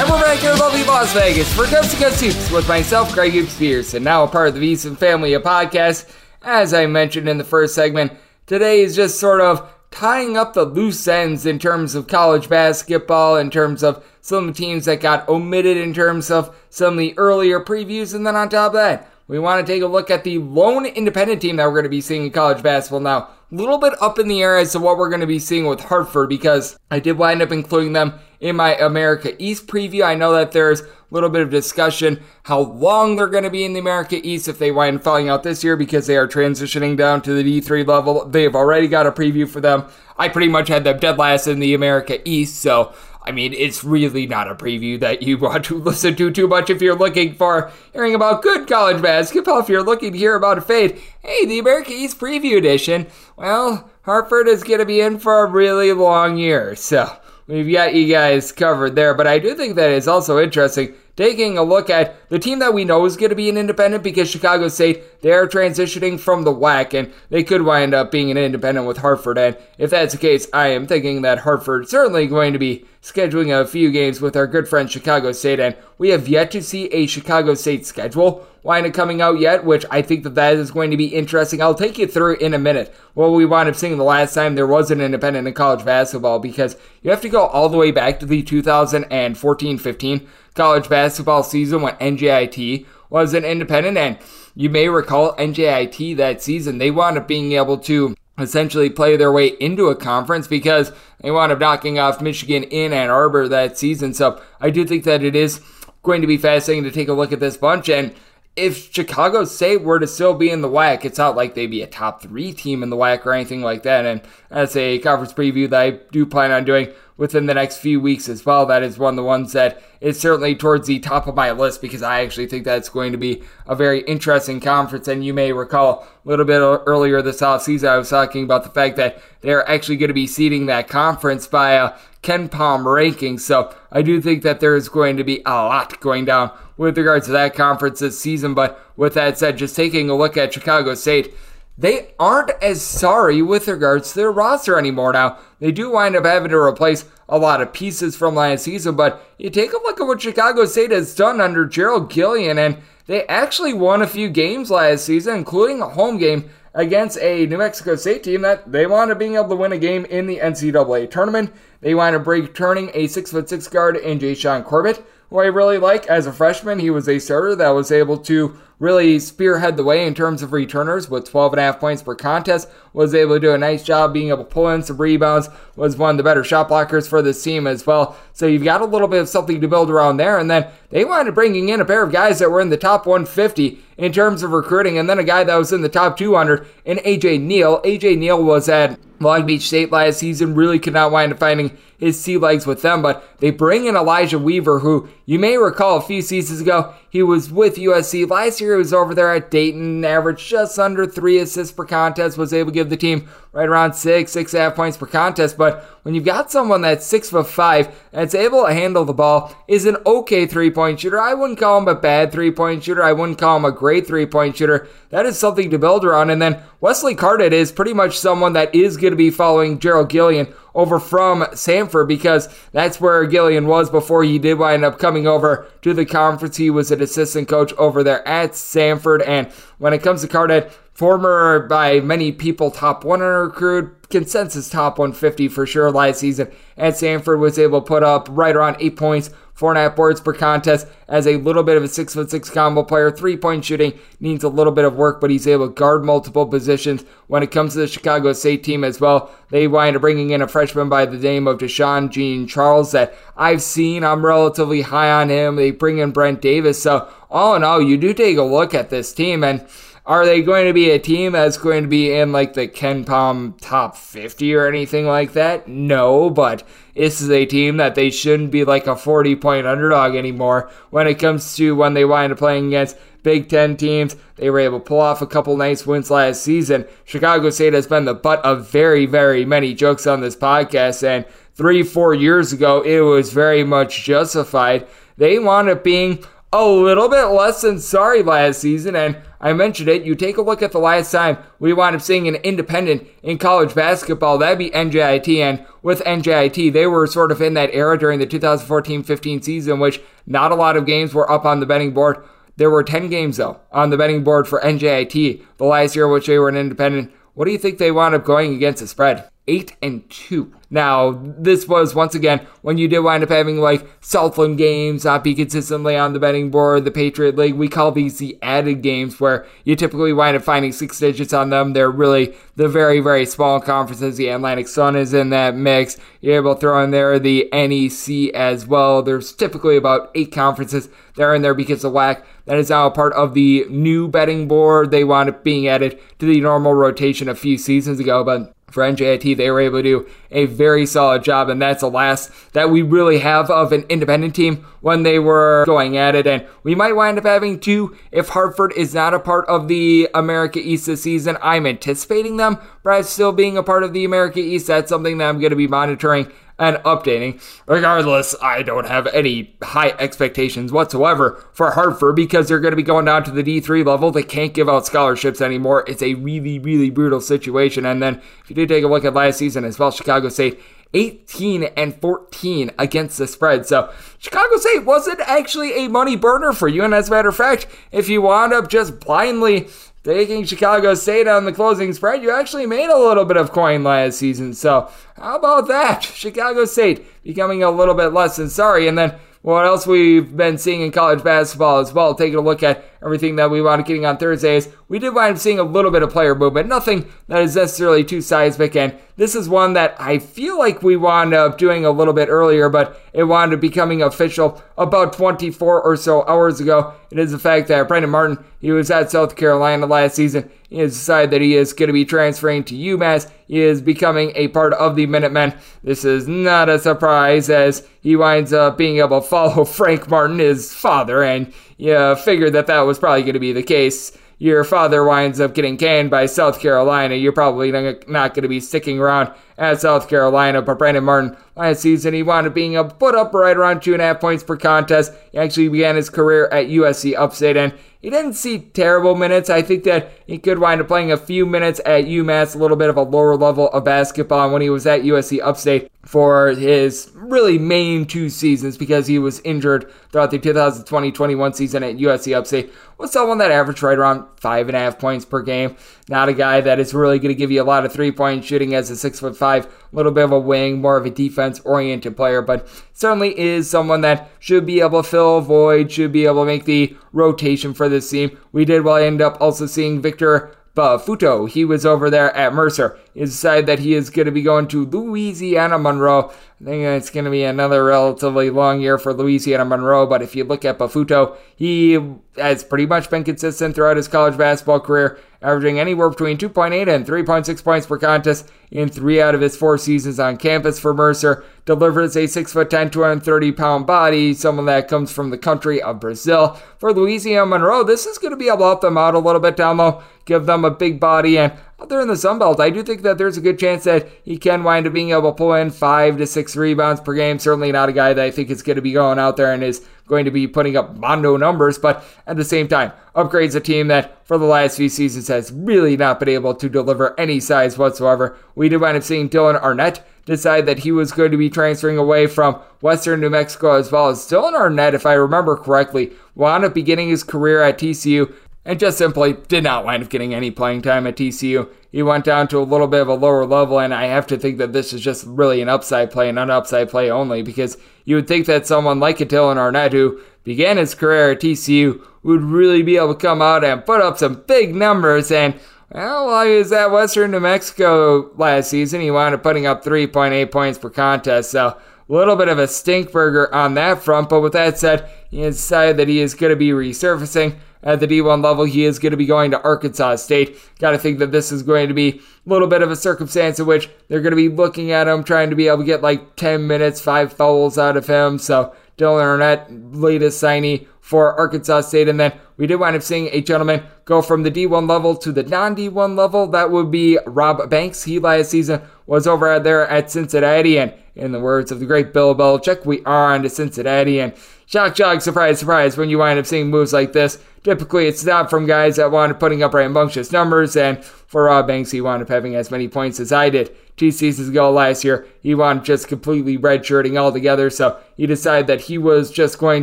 And 0.00 0.08
we're 0.08 0.22
back 0.22 0.38
here 0.38 0.52
in 0.52 0.58
lovely 0.58 0.82
Las 0.84 1.12
Vegas 1.12 1.52
for 1.52 1.66
Coast 1.66 1.90
to 1.90 1.96
Coast 1.98 2.22
Hoops 2.22 2.50
with 2.50 2.66
myself, 2.66 3.12
Greg 3.12 3.32
Hoops 3.32 3.58
Pierce, 3.58 3.92
and 3.92 4.02
now 4.02 4.24
a 4.24 4.28
part 4.28 4.48
of 4.48 4.54
the 4.54 4.72
VSiN 4.72 4.96
Family 4.96 5.34
of 5.34 5.42
Podcast. 5.42 6.10
As 6.40 6.72
I 6.72 6.86
mentioned 6.86 7.28
in 7.28 7.36
the 7.36 7.44
first 7.44 7.74
segment, 7.74 8.12
today 8.46 8.80
is 8.80 8.96
just 8.96 9.20
sort 9.20 9.42
of 9.42 9.70
tying 9.90 10.38
up 10.38 10.54
the 10.54 10.64
loose 10.64 11.06
ends 11.06 11.44
in 11.44 11.58
terms 11.58 11.94
of 11.94 12.06
college 12.06 12.48
basketball, 12.48 13.36
in 13.36 13.50
terms 13.50 13.82
of 13.82 14.02
some 14.22 14.48
of 14.48 14.56
the 14.56 14.58
teams 14.58 14.86
that 14.86 15.02
got 15.02 15.28
omitted 15.28 15.76
in 15.76 15.92
terms 15.92 16.30
of 16.30 16.56
some 16.70 16.94
of 16.94 16.98
the 16.98 17.12
earlier 17.18 17.60
previews, 17.60 18.14
and 18.14 18.26
then 18.26 18.36
on 18.36 18.48
top 18.48 18.68
of 18.68 18.72
that, 18.72 19.06
we 19.30 19.38
want 19.38 19.64
to 19.64 19.72
take 19.72 19.80
a 19.80 19.86
look 19.86 20.10
at 20.10 20.24
the 20.24 20.38
lone 20.38 20.84
independent 20.84 21.40
team 21.40 21.54
that 21.54 21.66
we're 21.66 21.74
going 21.74 21.84
to 21.84 21.88
be 21.88 22.00
seeing 22.00 22.24
in 22.24 22.30
college 22.32 22.64
basketball 22.64 22.98
now. 22.98 23.28
A 23.52 23.54
little 23.54 23.78
bit 23.78 23.94
up 24.02 24.18
in 24.18 24.26
the 24.26 24.42
air 24.42 24.58
as 24.58 24.72
to 24.72 24.80
what 24.80 24.98
we're 24.98 25.08
going 25.08 25.20
to 25.20 25.26
be 25.26 25.38
seeing 25.38 25.66
with 25.66 25.82
Hartford 25.82 26.28
because 26.28 26.76
I 26.90 26.98
did 26.98 27.16
wind 27.16 27.40
up 27.40 27.52
including 27.52 27.92
them 27.92 28.18
in 28.40 28.56
my 28.56 28.74
America 28.74 29.40
East 29.40 29.68
preview. 29.68 30.04
I 30.04 30.16
know 30.16 30.32
that 30.32 30.50
there's 30.50 30.80
a 30.80 30.86
little 31.12 31.28
bit 31.28 31.42
of 31.42 31.50
discussion 31.50 32.20
how 32.42 32.58
long 32.58 33.14
they're 33.14 33.28
going 33.28 33.44
to 33.44 33.50
be 33.50 33.64
in 33.64 33.72
the 33.72 33.78
America 33.78 34.20
East 34.20 34.48
if 34.48 34.58
they 34.58 34.72
wind 34.72 34.96
up 34.96 35.04
falling 35.04 35.28
out 35.28 35.44
this 35.44 35.62
year 35.62 35.76
because 35.76 36.08
they 36.08 36.16
are 36.16 36.26
transitioning 36.26 36.96
down 36.96 37.22
to 37.22 37.32
the 37.32 37.60
D3 37.60 37.86
level. 37.86 38.24
They've 38.24 38.56
already 38.56 38.88
got 38.88 39.06
a 39.06 39.12
preview 39.12 39.48
for 39.48 39.60
them. 39.60 39.84
I 40.18 40.28
pretty 40.28 40.48
much 40.48 40.66
had 40.66 40.82
them 40.82 40.98
dead 40.98 41.18
last 41.18 41.46
in 41.46 41.60
the 41.60 41.74
America 41.74 42.20
East, 42.28 42.60
so 42.60 42.94
I 43.22 43.32
mean, 43.32 43.52
it's 43.52 43.84
really 43.84 44.26
not 44.26 44.50
a 44.50 44.54
preview 44.54 44.98
that 45.00 45.22
you 45.22 45.38
want 45.38 45.64
to 45.66 45.78
listen 45.78 46.16
to 46.16 46.30
too 46.30 46.48
much 46.48 46.70
if 46.70 46.80
you're 46.80 46.96
looking 46.96 47.34
for 47.34 47.70
hearing 47.92 48.14
about 48.14 48.42
good 48.42 48.68
college 48.68 49.02
basketball. 49.02 49.60
If 49.60 49.68
you're 49.68 49.82
looking 49.82 50.12
to 50.12 50.18
hear 50.18 50.34
about 50.34 50.58
a 50.58 50.62
fade, 50.62 51.00
hey, 51.22 51.44
the 51.44 51.58
America 51.58 51.92
East 51.92 52.18
Preview 52.18 52.56
Edition. 52.56 53.06
Well, 53.36 53.90
Hartford 54.02 54.48
is 54.48 54.62
going 54.62 54.80
to 54.80 54.86
be 54.86 55.00
in 55.00 55.18
for 55.18 55.44
a 55.44 55.50
really 55.50 55.92
long 55.92 56.38
year, 56.38 56.74
so 56.74 57.14
we've 57.46 57.70
got 57.70 57.94
you 57.94 58.12
guys 58.12 58.52
covered 58.52 58.96
there. 58.96 59.14
But 59.14 59.26
I 59.26 59.38
do 59.38 59.54
think 59.54 59.76
that 59.76 59.90
it's 59.90 60.08
also 60.08 60.42
interesting 60.42 60.94
taking 61.16 61.58
a 61.58 61.62
look 61.62 61.90
at 61.90 62.28
the 62.28 62.38
team 62.38 62.58
that 62.60 62.74
we 62.74 62.84
know 62.84 63.04
is 63.04 63.16
going 63.16 63.30
to 63.30 63.36
be 63.36 63.48
an 63.48 63.56
independent 63.56 64.02
because 64.02 64.30
Chicago 64.30 64.68
State, 64.68 65.22
they're 65.22 65.46
transitioning 65.46 66.18
from 66.18 66.44
the 66.44 66.54
WAC 66.54 66.94
and 66.94 67.12
they 67.28 67.42
could 67.42 67.62
wind 67.62 67.94
up 67.94 68.10
being 68.10 68.30
an 68.30 68.38
independent 68.38 68.86
with 68.86 68.98
Hartford. 68.98 69.38
And 69.38 69.56
if 69.78 69.90
that's 69.90 70.12
the 70.12 70.18
case, 70.18 70.46
I 70.52 70.68
am 70.68 70.86
thinking 70.86 71.22
that 71.22 71.40
Hartford 71.40 71.88
certainly 71.88 72.26
going 72.26 72.52
to 72.52 72.58
be 72.58 72.84
scheduling 73.02 73.58
a 73.58 73.66
few 73.66 73.90
games 73.90 74.20
with 74.20 74.36
our 74.36 74.46
good 74.46 74.68
friend 74.68 74.90
Chicago 74.90 75.32
State. 75.32 75.60
And 75.60 75.76
we 75.98 76.10
have 76.10 76.28
yet 76.28 76.50
to 76.52 76.62
see 76.62 76.86
a 76.86 77.06
Chicago 77.06 77.54
State 77.54 77.86
schedule 77.86 78.46
wind 78.62 78.86
up 78.86 78.92
coming 78.92 79.20
out 79.20 79.38
yet, 79.38 79.64
which 79.64 79.84
I 79.90 80.02
think 80.02 80.22
that 80.24 80.34
that 80.34 80.54
is 80.54 80.70
going 80.70 80.90
to 80.90 80.96
be 80.96 81.06
interesting. 81.06 81.62
I'll 81.62 81.74
take 81.74 81.98
you 81.98 82.06
through 82.06 82.36
in 82.36 82.54
a 82.54 82.58
minute 82.58 82.94
what 83.14 83.32
we 83.32 83.46
wound 83.46 83.68
up 83.68 83.74
seeing 83.76 83.96
the 83.96 84.04
last 84.04 84.34
time 84.34 84.54
there 84.54 84.66
was 84.66 84.90
an 84.90 85.00
independent 85.00 85.48
in 85.48 85.54
college 85.54 85.84
basketball 85.84 86.38
because 86.38 86.76
you 87.02 87.10
have 87.10 87.22
to 87.22 87.28
go 87.28 87.46
all 87.46 87.68
the 87.68 87.78
way 87.78 87.90
back 87.90 88.20
to 88.20 88.26
the 88.26 88.42
2014-15 88.42 90.26
college 90.60 90.90
basketball 90.90 91.42
season 91.42 91.80
when 91.80 91.94
NJIT 91.94 92.84
was 93.08 93.32
an 93.32 93.46
independent. 93.46 93.96
And 93.96 94.18
you 94.54 94.68
may 94.68 94.90
recall 94.90 95.34
NJIT 95.36 96.18
that 96.18 96.42
season, 96.42 96.76
they 96.76 96.90
wound 96.90 97.16
up 97.16 97.26
being 97.26 97.52
able 97.52 97.78
to 97.78 98.14
essentially 98.38 98.90
play 98.90 99.16
their 99.16 99.32
way 99.32 99.46
into 99.58 99.88
a 99.88 99.96
conference 99.96 100.46
because 100.46 100.92
they 101.22 101.30
wound 101.30 101.50
up 101.50 101.60
knocking 101.60 101.98
off 101.98 102.20
Michigan 102.20 102.64
in 102.64 102.92
Ann 102.92 103.08
Arbor 103.08 103.48
that 103.48 103.78
season. 103.78 104.12
So 104.12 104.42
I 104.60 104.68
do 104.68 104.84
think 104.84 105.04
that 105.04 105.22
it 105.22 105.34
is 105.34 105.62
going 106.02 106.20
to 106.20 106.26
be 106.26 106.36
fascinating 106.36 106.84
to 106.84 106.90
take 106.90 107.08
a 107.08 107.14
look 107.14 107.32
at 107.32 107.40
this 107.40 107.56
bunch. 107.56 107.88
And 107.88 108.14
if 108.54 108.92
Chicago 108.92 109.44
State 109.44 109.80
were 109.80 109.98
to 109.98 110.06
still 110.06 110.34
be 110.34 110.50
in 110.50 110.60
the 110.60 110.68
WAC, 110.68 111.06
it's 111.06 111.16
not 111.16 111.36
like 111.36 111.54
they'd 111.54 111.68
be 111.68 111.80
a 111.80 111.86
top 111.86 112.20
three 112.20 112.52
team 112.52 112.82
in 112.82 112.90
the 112.90 112.96
WAC 112.96 113.24
or 113.24 113.32
anything 113.32 113.62
like 113.62 113.84
that. 113.84 114.04
And 114.04 114.20
that's 114.50 114.76
a 114.76 114.98
conference 114.98 115.32
preview 115.32 115.70
that 115.70 115.80
I 115.80 115.90
do 116.12 116.26
plan 116.26 116.50
on 116.50 116.66
doing 116.66 116.92
within 117.20 117.44
the 117.44 117.52
next 117.52 117.76
few 117.76 118.00
weeks 118.00 118.30
as 118.30 118.46
well. 118.46 118.64
That 118.64 118.82
is 118.82 118.98
one 118.98 119.12
of 119.12 119.16
the 119.16 119.22
ones 119.22 119.52
that 119.52 119.82
is 120.00 120.18
certainly 120.18 120.54
towards 120.54 120.86
the 120.86 120.98
top 121.00 121.26
of 121.26 121.34
my 121.34 121.50
list 121.50 121.82
because 121.82 122.02
I 122.02 122.22
actually 122.22 122.46
think 122.46 122.64
that's 122.64 122.88
going 122.88 123.12
to 123.12 123.18
be 123.18 123.42
a 123.66 123.76
very 123.76 124.00
interesting 124.04 124.58
conference. 124.58 125.06
And 125.06 125.22
you 125.22 125.34
may 125.34 125.52
recall 125.52 126.08
a 126.24 126.28
little 126.28 126.46
bit 126.46 126.60
earlier 126.60 127.20
this 127.20 127.42
offseason, 127.42 127.88
I 127.88 127.98
was 127.98 128.08
talking 128.08 128.42
about 128.42 128.64
the 128.64 128.70
fact 128.70 128.96
that 128.96 129.22
they're 129.42 129.68
actually 129.68 129.98
going 129.98 130.08
to 130.08 130.14
be 130.14 130.26
seeding 130.26 130.64
that 130.66 130.88
conference 130.88 131.46
by 131.46 131.72
a 131.72 131.92
KenPom 132.22 132.90
ranking. 132.90 133.38
So 133.38 133.74
I 133.92 134.00
do 134.00 134.22
think 134.22 134.42
that 134.42 134.60
there 134.60 134.74
is 134.74 134.88
going 134.88 135.18
to 135.18 135.24
be 135.24 135.42
a 135.44 135.50
lot 135.50 136.00
going 136.00 136.24
down 136.24 136.52
with 136.78 136.96
regards 136.96 137.26
to 137.26 137.32
that 137.32 137.54
conference 137.54 138.00
this 138.00 138.18
season. 138.18 138.54
But 138.54 138.82
with 138.96 139.12
that 139.12 139.36
said, 139.36 139.58
just 139.58 139.76
taking 139.76 140.08
a 140.08 140.16
look 140.16 140.38
at 140.38 140.54
Chicago 140.54 140.94
State, 140.94 141.34
they 141.80 142.12
aren't 142.18 142.50
as 142.62 142.82
sorry 142.82 143.40
with 143.40 143.66
regards 143.66 144.10
to 144.10 144.16
their 144.16 144.30
roster 144.30 144.78
anymore 144.78 145.14
now. 145.14 145.38
They 145.60 145.72
do 145.72 145.90
wind 145.90 146.14
up 146.14 146.26
having 146.26 146.50
to 146.50 146.58
replace 146.58 147.06
a 147.26 147.38
lot 147.38 147.62
of 147.62 147.72
pieces 147.72 148.14
from 148.14 148.34
last 148.34 148.64
season, 148.64 148.96
but 148.96 149.26
you 149.38 149.48
take 149.48 149.72
a 149.72 149.78
look 149.78 149.98
at 149.98 150.06
what 150.06 150.20
Chicago 150.20 150.66
State 150.66 150.90
has 150.90 151.14
done 151.14 151.40
under 151.40 151.64
Gerald 151.64 152.10
Gillion, 152.10 152.58
and 152.58 152.78
they 153.06 153.26
actually 153.28 153.72
won 153.72 154.02
a 154.02 154.06
few 154.06 154.28
games 154.28 154.70
last 154.70 155.06
season, 155.06 155.36
including 155.36 155.80
a 155.80 155.88
home 155.88 156.18
game 156.18 156.50
against 156.74 157.18
a 157.18 157.46
New 157.46 157.56
Mexico 157.56 157.96
State 157.96 158.24
team 158.24 158.42
that 158.42 158.70
they 158.70 158.86
wound 158.86 159.10
up 159.10 159.18
being 159.18 159.36
able 159.36 159.48
to 159.48 159.56
win 159.56 159.72
a 159.72 159.78
game 159.78 160.04
in 160.04 160.26
the 160.26 160.38
NCAA 160.38 161.10
tournament. 161.10 161.50
They 161.80 161.94
wind 161.94 162.14
up 162.14 162.26
returning 162.26 162.90
a 162.92 163.06
six 163.06 163.30
foot 163.30 163.48
six 163.48 163.68
guard 163.68 163.96
in 163.96 164.18
Jahsean 164.18 164.64
Corbett, 164.64 165.02
who 165.30 165.38
I 165.38 165.46
really 165.46 165.78
like 165.78 166.06
as 166.08 166.26
a 166.26 166.32
freshman. 166.32 166.78
He 166.78 166.90
was 166.90 167.08
a 167.08 167.18
starter 167.18 167.56
that 167.56 167.70
was 167.70 167.90
able 167.90 168.18
to 168.18 168.58
really 168.80 169.20
spearhead 169.20 169.76
the 169.76 169.84
way 169.84 170.04
in 170.04 170.14
terms 170.14 170.42
of 170.42 170.52
returners 170.52 171.08
with 171.08 171.30
12 171.30 171.52
and 171.52 171.60
a 171.60 171.62
half 171.62 171.78
points 171.78 172.02
per 172.02 172.16
contest. 172.16 172.68
Was 172.92 173.14
able 173.14 173.36
to 173.36 173.40
do 173.40 173.54
a 173.54 173.58
nice 173.58 173.84
job 173.84 174.12
being 174.12 174.30
able 174.30 174.38
to 174.38 174.44
pull 174.44 174.68
in 174.70 174.82
some 174.82 174.96
rebounds. 174.96 175.48
Was 175.76 175.96
one 175.96 176.12
of 176.12 176.16
the 176.16 176.24
better 176.24 176.42
shot 176.42 176.68
blockers 176.68 177.08
for 177.08 177.22
this 177.22 177.40
team 177.40 177.68
as 177.68 177.86
well. 177.86 178.16
So 178.32 178.46
you've 178.46 178.64
got 178.64 178.80
a 178.80 178.86
little 178.86 179.06
bit 179.06 179.20
of 179.20 179.28
something 179.28 179.60
to 179.60 179.68
build 179.68 179.90
around 179.90 180.16
there. 180.16 180.38
And 180.38 180.50
then 180.50 180.66
they 180.88 181.04
up 181.04 181.34
bringing 181.34 181.68
in 181.68 181.80
a 181.80 181.84
pair 181.84 182.02
of 182.02 182.10
guys 182.10 182.40
that 182.40 182.50
were 182.50 182.60
in 182.60 182.70
the 182.70 182.76
top 182.76 183.06
150 183.06 183.78
in 184.00 184.12
terms 184.12 184.42
of 184.42 184.50
recruiting, 184.50 184.96
and 184.96 185.10
then 185.10 185.18
a 185.18 185.24
guy 185.24 185.44
that 185.44 185.56
was 185.56 185.72
in 185.72 185.82
the 185.82 185.88
top 185.88 186.16
200 186.16 186.66
in 186.86 186.96
AJ 186.98 187.42
Neal. 187.42 187.82
AJ 187.82 188.16
Neal 188.16 188.42
was 188.42 188.66
at 188.66 188.98
Long 189.20 189.44
Beach 189.44 189.68
State 189.68 189.92
last 189.92 190.18
season, 190.18 190.54
really 190.54 190.78
could 190.78 190.94
not 190.94 191.12
wind 191.12 191.32
up 191.32 191.38
finding 191.38 191.76
his 191.98 192.18
sea 192.18 192.38
legs 192.38 192.66
with 192.66 192.80
them, 192.80 193.02
but 193.02 193.38
they 193.40 193.50
bring 193.50 193.84
in 193.84 193.94
Elijah 193.94 194.38
Weaver, 194.38 194.78
who 194.78 195.10
you 195.26 195.38
may 195.38 195.58
recall 195.58 195.98
a 195.98 196.00
few 196.00 196.22
seasons 196.22 196.62
ago, 196.62 196.94
he 197.10 197.22
was 197.22 197.50
with 197.50 197.74
USC 197.74 198.30
last 198.30 198.60
year 198.60 198.74
he 198.74 198.78
was 198.78 198.92
over 198.92 199.14
there 199.14 199.34
at 199.34 199.50
Dayton, 199.50 200.04
averaged 200.04 200.48
just 200.48 200.78
under 200.78 201.06
three 201.06 201.38
assists 201.38 201.72
per 201.72 201.84
contest, 201.84 202.38
was 202.38 202.52
able 202.52 202.70
to 202.70 202.74
give 202.74 202.88
the 202.88 202.96
team 202.96 203.28
right 203.52 203.68
around 203.68 203.94
six, 203.94 204.30
six 204.30 204.54
and 204.54 204.60
a 204.60 204.64
half 204.64 204.76
points 204.76 204.96
per 204.96 205.06
contest. 205.06 205.58
But 205.58 205.84
when 206.02 206.14
you've 206.14 206.24
got 206.24 206.50
someone 206.50 206.80
that's 206.80 207.04
six 207.04 207.30
foot 207.30 207.46
five 207.46 207.94
that's 208.10 208.34
able 208.34 208.66
to 208.66 208.72
handle 208.72 209.04
the 209.04 209.12
ball, 209.12 209.54
is 209.68 209.84
an 209.84 209.96
okay 210.06 210.46
three 210.46 210.70
point 210.70 211.00
shooter. 211.00 211.20
I 211.20 211.34
wouldn't 211.34 211.58
call 211.58 211.78
him 211.78 211.88
a 211.88 211.94
bad 211.94 212.32
three 212.32 212.50
point 212.50 212.84
shooter. 212.84 213.02
I 213.02 213.12
wouldn't 213.12 213.38
call 213.38 213.56
him 213.56 213.64
a 213.64 213.72
great 213.72 214.06
three 214.06 214.26
point 214.26 214.56
shooter. 214.56 214.88
That 215.10 215.26
is 215.26 215.38
something 215.38 215.70
to 215.70 215.78
build 215.78 216.04
around. 216.04 216.30
And 216.30 216.40
then 216.40 216.62
Wesley 216.80 217.14
Cardet 217.14 217.52
is 217.52 217.72
pretty 217.72 217.92
much 217.92 218.18
someone 218.18 218.54
that 218.54 218.74
is 218.74 218.96
going 218.96 219.12
to 219.12 219.16
be 219.16 219.30
following 219.30 219.78
Gerald 219.78 220.08
Gillion 220.08 220.54
over 220.74 221.00
from 221.00 221.42
Samford 221.52 222.08
because 222.08 222.48
that's 222.72 223.00
where 223.00 223.28
Gillion 223.28 223.66
was 223.66 223.90
before 223.90 224.22
he 224.24 224.38
did 224.38 224.58
wind 224.58 224.84
up 224.84 224.98
coming 224.98 225.26
over 225.26 225.66
to 225.82 225.92
the 225.92 226.06
conference. 226.06 226.56
He 226.56 226.70
was 226.70 226.90
an 226.90 227.02
assistant 227.02 227.48
coach 227.48 227.72
over 227.74 228.02
there 228.02 228.26
at 228.26 228.52
Samford. 228.52 229.26
And 229.26 229.48
when 229.78 229.92
it 229.92 230.02
comes 230.02 230.22
to 230.22 230.28
Cardet, 230.28 230.72
former 231.00 231.60
by 231.60 231.98
many 231.98 232.30
people 232.30 232.70
top 232.70 233.04
100 233.04 233.46
recruit, 233.46 234.10
consensus 234.10 234.68
top 234.68 234.98
150 234.98 235.48
for 235.48 235.64
sure 235.64 235.90
last 235.90 236.20
season. 236.20 236.52
And 236.76 236.92
Samford 236.94 237.38
was 237.38 237.58
able 237.58 237.80
to 237.80 237.86
put 237.86 238.02
up 238.02 238.28
right 238.30 238.54
around 238.54 238.76
eight 238.80 238.98
points, 238.98 239.30
four 239.54 239.70
and 239.70 239.78
a 239.78 239.82
half 239.84 239.96
boards 239.96 240.20
per 240.20 240.34
contest 240.34 240.86
as 241.08 241.26
a 241.26 241.38
little 241.38 241.62
bit 241.62 241.78
of 241.78 241.82
a 241.82 241.88
six 241.88 242.12
foot 242.12 242.30
six 242.30 242.50
combo 242.50 242.82
player. 242.82 243.10
Three 243.10 243.38
point 243.38 243.64
shooting 243.64 243.98
needs 244.20 244.44
a 244.44 244.50
little 244.50 244.74
bit 244.74 244.84
of 244.84 244.94
work, 244.94 245.22
but 245.22 245.30
he's 245.30 245.46
able 245.46 245.68
to 245.68 245.74
guard 245.74 246.04
multiple 246.04 246.44
positions. 246.44 247.02
When 247.28 247.42
it 247.42 247.50
comes 247.50 247.72
to 247.72 247.78
the 247.78 247.86
Chicago 247.86 248.34
State 248.34 248.62
team 248.62 248.84
as 248.84 249.00
well, 249.00 249.30
they 249.48 249.68
wind 249.68 249.96
up 249.96 250.02
bringing 250.02 250.28
in 250.28 250.42
a 250.42 250.48
freshman 250.48 250.90
by 250.90 251.06
the 251.06 251.16
name 251.16 251.46
of 251.46 251.60
Deshaun 251.60 252.10
Jean 252.10 252.46
Charles 252.46 252.92
that 252.92 253.14
I've 253.38 253.62
seen. 253.62 254.04
I'm 254.04 254.26
relatively 254.26 254.82
high 254.82 255.10
on 255.10 255.30
him. 255.30 255.56
They 255.56 255.70
bring 255.70 255.96
in 255.96 256.10
Brent 256.10 256.42
Davis. 256.42 256.82
So 256.82 257.10
all 257.30 257.54
in 257.54 257.64
all, 257.64 257.80
you 257.80 257.96
do 257.96 258.12
take 258.12 258.36
a 258.36 258.42
look 258.42 258.74
at 258.74 258.90
this 258.90 259.14
team 259.14 259.42
and 259.42 259.66
are 260.10 260.26
they 260.26 260.42
going 260.42 260.66
to 260.66 260.72
be 260.72 260.90
a 260.90 260.98
team 260.98 261.30
that's 261.30 261.56
going 261.56 261.84
to 261.84 261.88
be 261.88 262.12
in 262.12 262.32
like 262.32 262.54
the 262.54 262.66
KenPom 262.66 263.54
top 263.60 263.96
50 263.96 264.52
or 264.56 264.66
anything 264.66 265.06
like 265.06 265.34
that? 265.34 265.68
No, 265.68 266.28
but 266.28 266.66
this 266.96 267.20
is 267.20 267.30
a 267.30 267.46
team 267.46 267.76
that 267.76 267.94
they 267.94 268.10
shouldn't 268.10 268.50
be 268.50 268.64
like 268.64 268.88
a 268.88 268.96
40 268.96 269.36
point 269.36 269.68
underdog 269.68 270.16
anymore 270.16 270.68
when 270.90 271.06
it 271.06 271.20
comes 271.20 271.54
to 271.54 271.76
when 271.76 271.94
they 271.94 272.04
wind 272.04 272.32
up 272.32 272.38
playing 272.38 272.66
against 272.66 272.96
Big 273.22 273.48
Ten 273.48 273.76
teams. 273.76 274.16
They 274.34 274.50
were 274.50 274.58
able 274.58 274.80
to 274.80 274.84
pull 274.84 274.98
off 274.98 275.22
a 275.22 275.28
couple 275.28 275.56
nice 275.56 275.86
wins 275.86 276.10
last 276.10 276.42
season. 276.42 276.86
Chicago 277.04 277.48
State 277.50 277.74
has 277.74 277.86
been 277.86 278.04
the 278.04 278.12
butt 278.12 278.44
of 278.44 278.68
very, 278.68 279.06
very 279.06 279.44
many 279.44 279.74
jokes 279.74 280.08
on 280.08 280.22
this 280.22 280.34
podcast, 280.34 281.06
and 281.06 281.24
three, 281.54 281.84
four 281.84 282.14
years 282.14 282.52
ago, 282.52 282.82
it 282.82 282.98
was 283.02 283.32
very 283.32 283.62
much 283.62 284.02
justified. 284.02 284.88
They 285.18 285.38
wound 285.38 285.68
up 285.68 285.84
being 285.84 286.24
a 286.52 286.66
little 286.66 287.08
bit 287.08 287.26
less 287.26 287.60
than 287.60 287.78
sorry 287.78 288.22
last 288.22 288.60
season, 288.60 288.96
and 288.96 289.16
I 289.40 289.52
mentioned 289.52 289.88
it. 289.88 290.02
You 290.02 290.16
take 290.16 290.36
a 290.36 290.42
look 290.42 290.62
at 290.62 290.72
the 290.72 290.80
last 290.80 291.12
time 291.12 291.38
we 291.60 291.72
wound 291.72 291.94
up 291.94 292.02
seeing 292.02 292.26
an 292.26 292.34
independent 292.36 293.06
in 293.22 293.38
college 293.38 293.74
basketball, 293.74 294.38
that'd 294.38 294.58
be 294.58 294.70
NJIT. 294.70 295.38
And 295.38 295.64
with 295.82 296.00
NJIT, 296.00 296.72
they 296.72 296.86
were 296.86 297.06
sort 297.06 297.30
of 297.30 297.40
in 297.40 297.54
that 297.54 297.70
era 297.72 297.96
during 297.96 298.18
the 298.18 298.26
2014 298.26 299.02
15 299.04 299.42
season, 299.42 299.78
which 299.78 300.00
not 300.26 300.50
a 300.50 300.56
lot 300.56 300.76
of 300.76 300.86
games 300.86 301.14
were 301.14 301.30
up 301.30 301.44
on 301.44 301.60
the 301.60 301.66
betting 301.66 301.92
board. 301.92 302.24
There 302.56 302.70
were 302.70 302.82
10 302.82 303.08
games, 303.08 303.36
though, 303.36 303.60
on 303.72 303.90
the 303.90 303.96
betting 303.96 304.24
board 304.24 304.48
for 304.48 304.60
NJIT 304.60 305.42
the 305.56 305.64
last 305.64 305.94
year, 305.94 306.08
which 306.08 306.26
they 306.26 306.38
were 306.38 306.48
an 306.48 306.56
independent. 306.56 307.12
What 307.34 307.44
do 307.44 307.52
you 307.52 307.58
think 307.58 307.78
they 307.78 307.92
wound 307.92 308.14
up 308.14 308.24
going 308.24 308.54
against 308.54 308.80
the 308.82 308.88
spread? 308.88 309.30
8 309.50 309.76
and 309.82 310.08
2. 310.08 310.54
Now, 310.70 311.20
this 311.24 311.66
was 311.66 311.96
once 311.96 312.14
again 312.14 312.46
when 312.62 312.78
you 312.78 312.86
did 312.86 313.00
wind 313.00 313.24
up 313.24 313.30
having 313.30 313.58
like 313.58 313.84
Southland 314.00 314.56
games 314.56 315.04
not 315.04 315.24
be 315.24 315.34
consistently 315.34 315.96
on 315.96 316.12
the 316.12 316.20
betting 316.20 316.52
board, 316.52 316.84
the 316.84 316.92
Patriot 316.92 317.36
League. 317.36 317.54
We 317.54 317.68
call 317.68 317.90
these 317.90 318.18
the 318.18 318.38
added 318.40 318.80
games 318.80 319.18
where 319.18 319.44
you 319.64 319.74
typically 319.74 320.12
wind 320.12 320.36
up 320.36 320.44
finding 320.44 320.70
six 320.70 321.00
digits 321.00 321.32
on 321.32 321.50
them. 321.50 321.72
They're 321.72 321.90
really 321.90 322.32
the 322.54 322.68
very, 322.68 323.00
very 323.00 323.26
small 323.26 323.60
conferences. 323.60 324.16
The 324.16 324.28
Atlantic 324.28 324.68
Sun 324.68 324.94
is 324.94 325.12
in 325.12 325.30
that 325.30 325.56
mix. 325.56 325.96
You're 326.20 326.36
able 326.36 326.54
to 326.54 326.60
throw 326.60 326.84
in 326.84 326.92
there 326.92 327.18
the 327.18 327.48
NEC 327.52 328.32
as 328.32 328.68
well. 328.68 329.02
There's 329.02 329.32
typically 329.32 329.76
about 329.76 330.12
eight 330.14 330.30
conferences 330.30 330.88
that 331.16 331.24
are 331.24 331.34
in 331.34 331.42
there 331.42 331.54
because 331.54 331.82
of 331.82 331.92
WAC. 331.92 332.22
That 332.44 332.58
is 332.58 332.70
now 332.70 332.86
a 332.86 332.90
part 332.92 333.12
of 333.14 333.34
the 333.34 333.66
new 333.68 334.06
betting 334.06 334.46
board. 334.46 334.92
They 334.92 335.02
wound 335.02 335.28
up 335.28 335.42
being 335.42 335.66
added 335.66 335.98
to 336.20 336.26
the 336.26 336.40
normal 336.40 336.74
rotation 336.74 337.28
a 337.28 337.34
few 337.34 337.58
seasons 337.58 337.98
ago, 337.98 338.22
but 338.22 338.54
for 338.70 338.82
NJIT, 338.82 339.36
they 339.36 339.50
were 339.50 339.60
able 339.60 339.78
to 339.78 339.82
do 339.82 340.08
a 340.30 340.46
very 340.46 340.86
solid 340.86 341.22
job, 341.24 341.48
and 341.48 341.60
that's 341.60 341.80
the 341.80 341.90
last 341.90 342.30
that 342.52 342.70
we 342.70 342.82
really 342.82 343.18
have 343.18 343.50
of 343.50 343.72
an 343.72 343.84
independent 343.88 344.34
team 344.34 344.66
when 344.80 345.02
they 345.02 345.18
were 345.18 345.64
going 345.66 345.96
at 345.96 346.14
it. 346.14 346.26
And 346.26 346.46
we 346.62 346.74
might 346.74 346.92
wind 346.92 347.18
up 347.18 347.24
having 347.24 347.60
two 347.60 347.96
if 348.10 348.28
Hartford 348.28 348.72
is 348.74 348.94
not 348.94 349.14
a 349.14 349.18
part 349.18 349.46
of 349.48 349.68
the 349.68 350.08
America 350.14 350.58
East 350.58 350.86
this 350.86 351.02
season. 351.02 351.36
I'm 351.42 351.66
anticipating 351.66 352.36
them, 352.36 352.58
but 352.82 353.06
still 353.06 353.32
being 353.32 353.56
a 353.56 353.62
part 353.62 353.82
of 353.82 353.92
the 353.92 354.04
America 354.04 354.40
East. 354.40 354.66
That's 354.66 354.88
something 354.88 355.18
that 355.18 355.28
I'm 355.28 355.40
going 355.40 355.50
to 355.50 355.56
be 355.56 355.68
monitoring 355.68 356.30
and 356.60 356.76
updating. 356.84 357.42
Regardless, 357.66 358.36
I 358.40 358.62
don't 358.62 358.86
have 358.86 359.08
any 359.08 359.56
high 359.62 359.90
expectations 359.98 360.70
whatsoever 360.70 361.42
for 361.52 361.72
Hartford 361.72 362.14
because 362.14 362.46
they're 362.46 362.60
going 362.60 362.72
to 362.72 362.76
be 362.76 362.82
going 362.82 363.06
down 363.06 363.24
to 363.24 363.30
the 363.32 363.42
D3 363.42 363.84
level. 363.84 364.12
They 364.12 364.22
can't 364.22 364.54
give 364.54 364.68
out 364.68 364.86
scholarships 364.86 365.40
anymore. 365.40 365.84
It's 365.88 366.02
a 366.02 366.14
really, 366.14 366.58
really 366.58 366.90
brutal 366.90 367.20
situation. 367.20 367.86
And 367.86 368.02
then 368.02 368.20
if 368.44 368.50
you 368.50 368.54
do 368.54 368.66
take 368.66 368.84
a 368.84 368.88
look 368.88 369.04
at 369.04 369.14
last 369.14 369.38
season 369.38 369.64
as 369.64 369.78
well, 369.78 369.90
Chicago 369.90 370.28
State 370.28 370.60
18 370.92 371.64
and 371.76 371.98
14 372.00 372.72
against 372.78 373.18
the 373.18 373.26
spread. 373.26 373.64
So 373.66 373.92
Chicago 374.18 374.56
State 374.56 374.84
wasn't 374.84 375.20
actually 375.20 375.84
a 375.84 375.88
money 375.88 376.16
burner 376.16 376.52
for 376.52 376.68
you. 376.68 376.84
And 376.84 376.92
as 376.92 377.08
a 377.08 377.12
matter 377.12 377.28
of 377.28 377.36
fact, 377.36 377.66
if 377.90 378.08
you 378.08 378.22
wound 378.22 378.52
up 378.52 378.68
just 378.68 379.00
blindly 379.00 379.68
taking 380.02 380.44
Chicago 380.44 380.94
State 380.94 381.26
on 381.26 381.44
the 381.44 381.52
closing 381.52 381.92
spread, 381.92 382.22
you 382.22 382.30
actually 382.30 382.66
made 382.66 382.88
a 382.88 382.98
little 382.98 383.24
bit 383.24 383.36
of 383.36 383.52
coin 383.52 383.82
last 383.84 384.18
season. 384.18 384.54
So, 384.54 384.90
how 385.16 385.36
about 385.36 385.68
that? 385.68 386.02
Chicago 386.14 386.64
State 386.64 387.06
becoming 387.22 387.62
a 387.62 387.70
little 387.70 387.94
bit 387.94 388.12
less 388.12 388.36
than 388.36 388.48
sorry. 388.48 388.88
And 388.88 388.96
then 388.96 389.18
what 389.42 389.64
else 389.64 389.86
we've 389.86 390.36
been 390.36 390.58
seeing 390.58 390.82
in 390.82 390.92
college 390.92 391.22
basketball 391.22 391.78
as 391.78 391.92
well, 391.92 392.14
taking 392.14 392.38
a 392.38 392.42
look 392.42 392.62
at 392.62 392.84
everything 393.02 393.36
that 393.36 393.50
we 393.50 393.62
wound 393.62 393.80
up 393.80 393.86
getting 393.86 394.06
on 394.06 394.16
Thursdays, 394.16 394.68
we 394.88 394.98
did 394.98 395.14
wind 395.14 395.34
up 395.34 395.38
seeing 395.38 395.58
a 395.58 395.64
little 395.64 395.90
bit 395.90 396.02
of 396.02 396.10
player 396.10 396.34
movement, 396.34 396.68
nothing 396.68 397.10
that 397.28 397.42
is 397.42 397.56
necessarily 397.56 398.04
too 398.04 398.20
seismic. 398.20 398.76
And 398.76 398.96
this 399.16 399.34
is 399.34 399.48
one 399.48 399.74
that 399.74 399.94
I 399.98 400.18
feel 400.18 400.58
like 400.58 400.82
we 400.82 400.96
wound 400.96 401.34
up 401.34 401.58
doing 401.58 401.84
a 401.84 401.90
little 401.90 402.14
bit 402.14 402.28
earlier, 402.28 402.68
but 402.68 403.00
it 403.12 403.24
wound 403.24 403.52
up 403.52 403.60
becoming 403.60 404.02
official 404.02 404.62
about 404.78 405.12
24 405.12 405.82
or 405.82 405.96
so 405.96 406.26
hours 406.26 406.60
ago. 406.60 406.94
It 407.10 407.18
is 407.18 407.32
the 407.32 407.38
fact 407.38 407.68
that 407.68 407.88
Brandon 407.88 408.10
Martin, 408.10 408.42
he 408.60 408.70
was 408.70 408.90
at 408.90 409.10
South 409.10 409.36
Carolina 409.36 409.86
last 409.86 410.14
season. 410.14 410.50
He 410.68 410.78
has 410.78 410.92
decided 410.92 411.32
that 411.32 411.40
he 411.40 411.56
is 411.56 411.72
going 411.72 411.88
to 411.88 411.92
be 411.92 412.04
transferring 412.04 412.62
to 412.64 412.74
UMass. 412.74 413.28
He 413.48 413.60
is 413.60 413.82
becoming 413.82 414.32
a 414.36 414.48
part 414.48 414.72
of 414.74 414.94
the 414.94 415.06
Minutemen. 415.06 415.54
This 415.82 416.04
is 416.04 416.28
not 416.28 416.68
a 416.68 416.78
surprise 416.78 417.50
as 417.50 417.86
he 418.00 418.14
winds 418.14 418.52
up 418.52 418.78
being 418.78 418.98
able 418.98 419.20
to 419.20 419.26
follow 419.26 419.64
Frank 419.66 420.08
Martin, 420.08 420.38
his 420.38 420.72
father, 420.72 421.24
and 421.24 421.52
you 421.80 422.16
figured 422.16 422.52
that 422.52 422.66
that 422.66 422.80
was 422.80 422.98
probably 422.98 423.22
going 423.22 423.34
to 423.34 423.40
be 423.40 423.52
the 423.52 423.62
case 423.62 424.16
your 424.40 424.64
father 424.64 425.04
winds 425.04 425.38
up 425.38 425.54
getting 425.54 425.76
canned 425.76 426.08
by 426.10 426.24
South 426.24 426.60
Carolina, 426.60 427.14
you're 427.14 427.30
probably 427.30 427.70
not 427.70 428.06
going 428.06 428.42
to 428.42 428.48
be 428.48 428.58
sticking 428.58 428.98
around 428.98 429.30
at 429.58 429.82
South 429.82 430.08
Carolina. 430.08 430.62
But 430.62 430.78
Brandon 430.78 431.04
Martin, 431.04 431.36
last 431.56 431.82
season, 431.82 432.14
he 432.14 432.22
wound 432.22 432.46
up 432.46 432.54
being 432.54 432.74
a 432.74 432.82
put 432.82 433.14
up 433.14 433.34
right 433.34 433.54
around 433.54 433.82
two 433.82 433.92
and 433.92 434.00
a 434.00 434.06
half 434.06 434.18
points 434.18 434.42
per 434.42 434.56
contest. 434.56 435.12
He 435.30 435.36
actually 435.36 435.68
began 435.68 435.94
his 435.94 436.08
career 436.08 436.46
at 436.46 436.68
USC 436.68 437.14
Upstate, 437.18 437.58
and 437.58 437.74
he 438.00 438.08
didn't 438.08 438.32
see 438.32 438.60
terrible 438.60 439.14
minutes. 439.14 439.50
I 439.50 439.60
think 439.60 439.84
that 439.84 440.10
he 440.26 440.38
could 440.38 440.58
wind 440.58 440.80
up 440.80 440.88
playing 440.88 441.12
a 441.12 441.18
few 441.18 441.44
minutes 441.44 441.78
at 441.84 442.06
UMass, 442.06 442.54
a 442.54 442.58
little 442.58 442.78
bit 442.78 442.88
of 442.88 442.96
a 442.96 443.02
lower 443.02 443.36
level 443.36 443.68
of 443.72 443.84
basketball. 443.84 444.44
And 444.44 444.54
when 444.54 444.62
he 444.62 444.70
was 444.70 444.86
at 444.86 445.02
USC 445.02 445.42
Upstate 445.42 445.92
for 446.02 446.48
his 446.48 447.10
really 447.14 447.58
main 447.58 448.06
two 448.06 448.30
seasons, 448.30 448.78
because 448.78 449.06
he 449.06 449.18
was 449.18 449.40
injured 449.40 449.92
throughout 450.10 450.30
the 450.30 450.38
2020-21 450.38 451.54
season 451.54 451.82
at 451.82 451.96
USC 451.96 452.34
Upstate, 452.34 452.72
was 452.96 453.12
someone 453.12 453.36
that 453.38 453.50
averaged 453.50 453.82
right 453.82 453.98
around 453.98 454.26
five 454.36 454.68
and 454.68 454.76
a 454.76 454.80
half 454.80 454.98
points 454.98 455.26
per 455.26 455.42
game. 455.42 455.76
Not 456.08 456.30
a 456.30 456.32
guy 456.32 456.62
that 456.62 456.80
is 456.80 456.94
really 456.94 457.18
going 457.18 457.28
to 457.28 457.38
give 457.38 457.50
you 457.50 457.62
a 457.62 457.64
lot 457.64 457.84
of 457.84 457.92
three-point 457.92 458.44
shooting 458.44 458.74
as 458.74 458.90
a 458.90 458.96
six 458.96 459.20
foot 459.20 459.36
five, 459.36 459.66
a 459.66 459.70
little 459.92 460.10
bit 460.10 460.24
of 460.24 460.32
a 460.32 460.40
wing, 460.40 460.80
more 460.80 460.96
of 460.96 461.04
a 461.04 461.10
defense-oriented 461.10 462.16
player, 462.16 462.40
but 462.40 462.66
certainly 462.94 463.38
is 463.38 463.68
someone 463.68 464.00
that 464.00 464.30
should 464.38 464.64
be 464.64 464.80
able 464.80 465.02
to 465.02 465.08
fill 465.08 465.38
a 465.38 465.42
void, 465.42 465.92
should 465.92 466.12
be 466.12 466.24
able 466.24 466.42
to 466.42 466.46
make 466.46 466.64
the 466.64 466.96
rotation 467.12 467.74
for 467.74 467.90
this 467.90 468.08
team. 468.08 468.38
We 468.52 468.64
did 468.64 468.84
well 468.84 468.96
end 468.96 469.20
up 469.20 469.36
also 469.40 469.66
seeing 469.66 470.00
Victor 470.00 470.56
Bafutto. 470.76 471.48
He 471.48 471.64
was 471.64 471.84
over 471.84 472.08
there 472.10 472.34
at 472.36 472.54
Mercer. 472.54 472.98
Is 473.14 473.30
decided 473.30 473.66
that 473.66 473.80
he 473.80 473.94
is 473.94 474.08
going 474.08 474.26
to 474.26 474.32
be 474.32 474.42
going 474.42 474.68
to 474.68 474.86
Louisiana 474.86 475.78
Monroe. 475.78 476.30
I 476.60 476.64
think 476.64 476.82
it's 476.82 477.10
going 477.10 477.24
to 477.24 477.30
be 477.30 477.42
another 477.42 477.84
relatively 477.84 478.50
long 478.50 478.80
year 478.80 478.98
for 478.98 479.14
Louisiana 479.14 479.64
Monroe, 479.64 480.06
but 480.06 480.22
if 480.22 480.36
you 480.36 480.44
look 480.44 480.64
at 480.64 480.78
Bafutto, 480.78 481.36
he 481.56 481.98
has 482.36 482.62
pretty 482.62 482.86
much 482.86 483.10
been 483.10 483.24
consistent 483.24 483.74
throughout 483.74 483.96
his 483.96 484.08
college 484.08 484.36
basketball 484.36 484.78
career, 484.78 485.18
averaging 485.42 485.80
anywhere 485.80 486.10
between 486.10 486.36
2.8 486.36 486.94
and 486.94 487.06
3.6 487.06 487.64
points 487.64 487.86
per 487.86 487.98
contest 487.98 488.50
in 488.70 488.88
three 488.88 489.20
out 489.20 489.34
of 489.34 489.40
his 489.40 489.56
four 489.56 489.78
seasons 489.78 490.20
on 490.20 490.36
campus 490.36 490.78
for 490.78 490.94
Mercer. 490.94 491.44
Delivers 491.64 492.14
a 492.16 492.24
6'10, 492.24 492.92
230 492.92 493.52
pound 493.52 493.86
body, 493.86 494.34
someone 494.34 494.66
that 494.66 494.88
comes 494.88 495.10
from 495.10 495.30
the 495.30 495.38
country 495.38 495.80
of 495.80 496.00
Brazil. 496.00 496.58
For 496.78 496.92
Louisiana 496.92 497.46
Monroe, 497.46 497.84
this 497.84 498.06
is 498.06 498.18
going 498.18 498.32
to 498.32 498.36
be 498.36 498.48
able 498.48 498.58
to 498.58 498.64
help 498.64 498.80
them 498.82 498.98
out 498.98 499.14
a 499.14 499.18
little 499.18 499.40
bit 499.40 499.56
down 499.56 499.78
low, 499.78 500.02
give 500.24 500.46
them 500.46 500.64
a 500.64 500.70
big 500.70 501.00
body, 501.00 501.38
and 501.38 501.52
out 501.80 501.88
there 501.88 502.00
in 502.00 502.08
the 502.08 502.16
Sun 502.16 502.38
Belt, 502.38 502.60
I 502.60 502.68
do 502.68 502.82
think 502.82 503.02
that 503.02 503.16
there's 503.16 503.38
a 503.38 503.40
good 503.40 503.58
chance 503.58 503.84
that 503.84 504.08
he 504.22 504.36
can 504.36 504.62
wind 504.62 504.86
up 504.86 504.92
being 504.92 505.12
able 505.12 505.32
to 505.32 505.36
pull 505.36 505.54
in 505.54 505.70
five 505.70 506.18
to 506.18 506.26
six 506.26 506.54
rebounds 506.54 507.00
per 507.00 507.14
game. 507.14 507.38
Certainly 507.38 507.72
not 507.72 507.88
a 507.88 507.92
guy 507.92 508.12
that 508.12 508.24
I 508.24 508.30
think 508.30 508.50
is 508.50 508.62
going 508.62 508.76
to 508.76 508.82
be 508.82 508.92
going 508.92 509.18
out 509.18 509.36
there 509.38 509.52
and 509.52 509.62
is 509.62 509.86
going 510.06 510.26
to 510.26 510.30
be 510.30 510.46
putting 510.46 510.76
up 510.76 510.96
mondo 510.96 511.36
numbers, 511.36 511.78
but 511.78 512.04
at 512.26 512.36
the 512.36 512.44
same 512.44 512.68
time, 512.68 512.92
upgrades 513.14 513.54
a 513.54 513.60
team 513.60 513.88
that 513.88 514.26
for 514.26 514.36
the 514.36 514.44
last 514.44 514.76
few 514.76 514.88
seasons 514.88 515.28
has 515.28 515.52
really 515.52 515.96
not 515.96 516.20
been 516.20 516.28
able 516.28 516.54
to 516.54 516.68
deliver 516.68 517.18
any 517.18 517.40
size 517.40 517.78
whatsoever. 517.78 518.36
We 518.54 518.68
did 518.68 518.80
wind 518.80 518.98
up 518.98 519.02
seeing 519.02 519.30
Dylan 519.30 519.60
Arnett 519.60 520.06
decide 520.26 520.66
that 520.66 520.80
he 520.80 520.92
was 520.92 521.12
going 521.12 521.30
to 521.30 521.38
be 521.38 521.48
transferring 521.48 521.96
away 521.96 522.26
from 522.26 522.60
Western 522.82 523.20
New 523.20 523.30
Mexico 523.30 523.76
as 523.76 523.90
well 523.90 524.08
as 524.08 524.28
Dylan 524.28 524.54
Arnett, 524.54 524.94
if 524.94 525.06
I 525.06 525.14
remember 525.14 525.56
correctly, 525.56 526.12
wound 526.34 526.64
up 526.64 526.74
beginning 526.74 527.08
his 527.08 527.24
career 527.24 527.62
at 527.62 527.78
TCU 527.78 528.34
and 528.64 528.78
just 528.78 528.98
simply 528.98 529.34
did 529.48 529.64
not 529.64 529.84
wind 529.84 530.02
up 530.02 530.10
getting 530.10 530.34
any 530.34 530.50
playing 530.50 530.82
time 530.82 531.06
at 531.06 531.16
TCU. 531.16 531.68
He 531.90 532.02
went 532.02 532.24
down 532.24 532.46
to 532.48 532.58
a 532.58 532.62
little 532.62 532.86
bit 532.86 533.00
of 533.00 533.08
a 533.08 533.14
lower 533.14 533.46
level, 533.46 533.80
and 533.80 533.92
I 533.92 534.04
have 534.04 534.26
to 534.28 534.38
think 534.38 534.58
that 534.58 534.72
this 534.72 534.92
is 534.92 535.00
just 535.00 535.26
really 535.26 535.60
an 535.60 535.68
upside 535.68 536.10
play 536.10 536.28
and 536.28 536.38
an 536.38 536.50
upside 536.50 536.90
play 536.90 537.10
only 537.10 537.42
because 537.42 537.78
you 538.04 538.16
would 538.16 538.28
think 538.28 538.46
that 538.46 538.66
someone 538.66 539.00
like 539.00 539.20
a 539.20 539.26
Dylan 539.26 539.56
Arnett, 539.56 539.92
who 539.92 540.20
began 540.44 540.76
his 540.76 540.94
career 540.94 541.32
at 541.32 541.40
TCU, 541.40 542.04
would 542.22 542.42
really 542.42 542.82
be 542.82 542.96
able 542.96 543.14
to 543.14 543.20
come 543.20 543.42
out 543.42 543.64
and 543.64 543.84
put 543.84 544.00
up 544.00 544.18
some 544.18 544.44
big 544.46 544.74
numbers. 544.74 545.32
And 545.32 545.58
well, 545.90 546.26
while 546.26 546.46
he 546.46 546.56
was 546.56 546.70
at 546.70 546.92
Western 546.92 547.32
New 547.32 547.40
Mexico 547.40 548.30
last 548.36 548.70
season, 548.70 549.00
he 549.00 549.10
wound 549.10 549.34
up 549.34 549.42
putting 549.42 549.66
up 549.66 549.84
3.8 549.84 550.50
points 550.52 550.78
per 550.78 550.90
contest. 550.90 551.50
So 551.50 551.66
a 551.68 551.76
little 552.12 552.36
bit 552.36 552.48
of 552.48 552.58
a 552.58 552.68
stink 552.68 553.10
burger 553.10 553.52
on 553.54 553.74
that 553.74 554.02
front. 554.02 554.28
But 554.28 554.40
with 554.40 554.52
that 554.52 554.78
said, 554.78 555.08
he 555.30 555.42
decided 555.42 555.96
that 555.96 556.08
he 556.08 556.20
is 556.20 556.34
going 556.34 556.50
to 556.50 556.56
be 556.56 556.70
resurfacing 556.70 557.56
at 557.82 558.00
the 558.00 558.06
D1 558.06 558.42
level. 558.42 558.64
He 558.64 558.84
is 558.84 558.98
going 558.98 559.12
to 559.12 559.16
be 559.16 559.26
going 559.26 559.50
to 559.52 559.62
Arkansas 559.62 560.16
State. 560.16 560.58
Got 560.78 560.92
to 560.92 560.98
think 560.98 561.18
that 561.18 561.32
this 561.32 561.52
is 561.52 561.62
going 561.62 561.88
to 561.88 561.94
be 561.94 562.20
a 562.46 562.48
little 562.48 562.68
bit 562.68 562.82
of 562.82 562.90
a 562.90 562.96
circumstance 562.96 563.58
in 563.58 563.66
which 563.66 563.88
they're 564.08 564.20
going 564.20 564.32
to 564.32 564.36
be 564.36 564.48
looking 564.48 564.92
at 564.92 565.08
him, 565.08 565.24
trying 565.24 565.50
to 565.50 565.56
be 565.56 565.68
able 565.68 565.78
to 565.78 565.84
get 565.84 566.02
like 566.02 566.36
10 566.36 566.66
minutes, 566.66 567.00
five 567.00 567.32
fouls 567.32 567.78
out 567.78 567.96
of 567.96 568.06
him. 568.06 568.38
So 568.38 568.74
Dylan 568.98 569.22
Arnett, 569.22 569.68
latest 569.94 570.42
signee 570.42 570.86
for 571.10 571.34
Arkansas 571.34 571.80
State. 571.80 572.08
And 572.08 572.20
then 572.20 572.32
we 572.56 572.68
did 572.68 572.76
wind 572.76 572.94
up 572.94 573.02
seeing 573.02 573.28
a 573.32 573.40
gentleman 573.40 573.82
go 574.04 574.22
from 574.22 574.44
the 574.44 574.50
D1 574.50 574.88
level 574.88 575.16
to 575.16 575.32
the 575.32 575.42
non 575.42 575.74
D1 575.74 576.16
level. 576.16 576.46
That 576.46 576.70
would 576.70 576.92
be 576.92 577.18
Rob 577.26 577.68
Banks. 577.68 578.04
He 578.04 578.20
last 578.20 578.52
season 578.52 578.80
was 579.06 579.26
over 579.26 579.58
there 579.58 579.88
at 579.88 580.08
Cincinnati. 580.08 580.78
And 580.78 580.94
in 581.16 581.32
the 581.32 581.40
words 581.40 581.72
of 581.72 581.80
the 581.80 581.86
great 581.86 582.12
Bill 582.12 582.32
Belichick, 582.32 582.86
we 582.86 583.02
are 583.02 583.34
on 583.34 583.42
to 583.42 583.50
Cincinnati. 583.50 584.20
And 584.20 584.34
shock, 584.66 584.94
shock, 584.94 585.20
surprise, 585.20 585.58
surprise, 585.58 585.96
when 585.96 586.10
you 586.10 586.18
wind 586.18 586.38
up 586.38 586.46
seeing 586.46 586.70
moves 586.70 586.92
like 586.92 587.12
this. 587.12 587.42
Typically, 587.64 588.06
it's 588.06 588.24
not 588.24 588.48
from 588.48 588.66
guys 588.66 588.94
that 588.94 589.10
wound 589.10 589.32
up 589.32 589.40
putting 589.40 589.64
up 589.64 589.74
rambunctious 589.74 590.30
numbers. 590.30 590.76
And 590.76 591.04
for 591.04 591.46
Rob 591.46 591.66
Banks, 591.66 591.90
he 591.90 592.00
wound 592.00 592.22
up 592.22 592.28
having 592.28 592.54
as 592.54 592.70
many 592.70 592.86
points 592.86 593.18
as 593.18 593.32
I 593.32 593.50
did 593.50 593.76
two 593.96 594.12
seasons 594.12 594.48
ago 594.48 594.70
last 594.70 595.02
year. 595.02 595.26
He 595.42 595.56
wound 595.56 595.80
up 595.80 595.84
just 595.84 596.06
completely 596.06 596.56
redshirting 596.56 597.18
altogether. 597.18 597.68
So 597.68 597.98
he 598.16 598.28
decided 598.28 598.68
that 598.68 598.82
he 598.82 598.96
was 598.96 599.32
just 599.32 599.58
going 599.58 599.82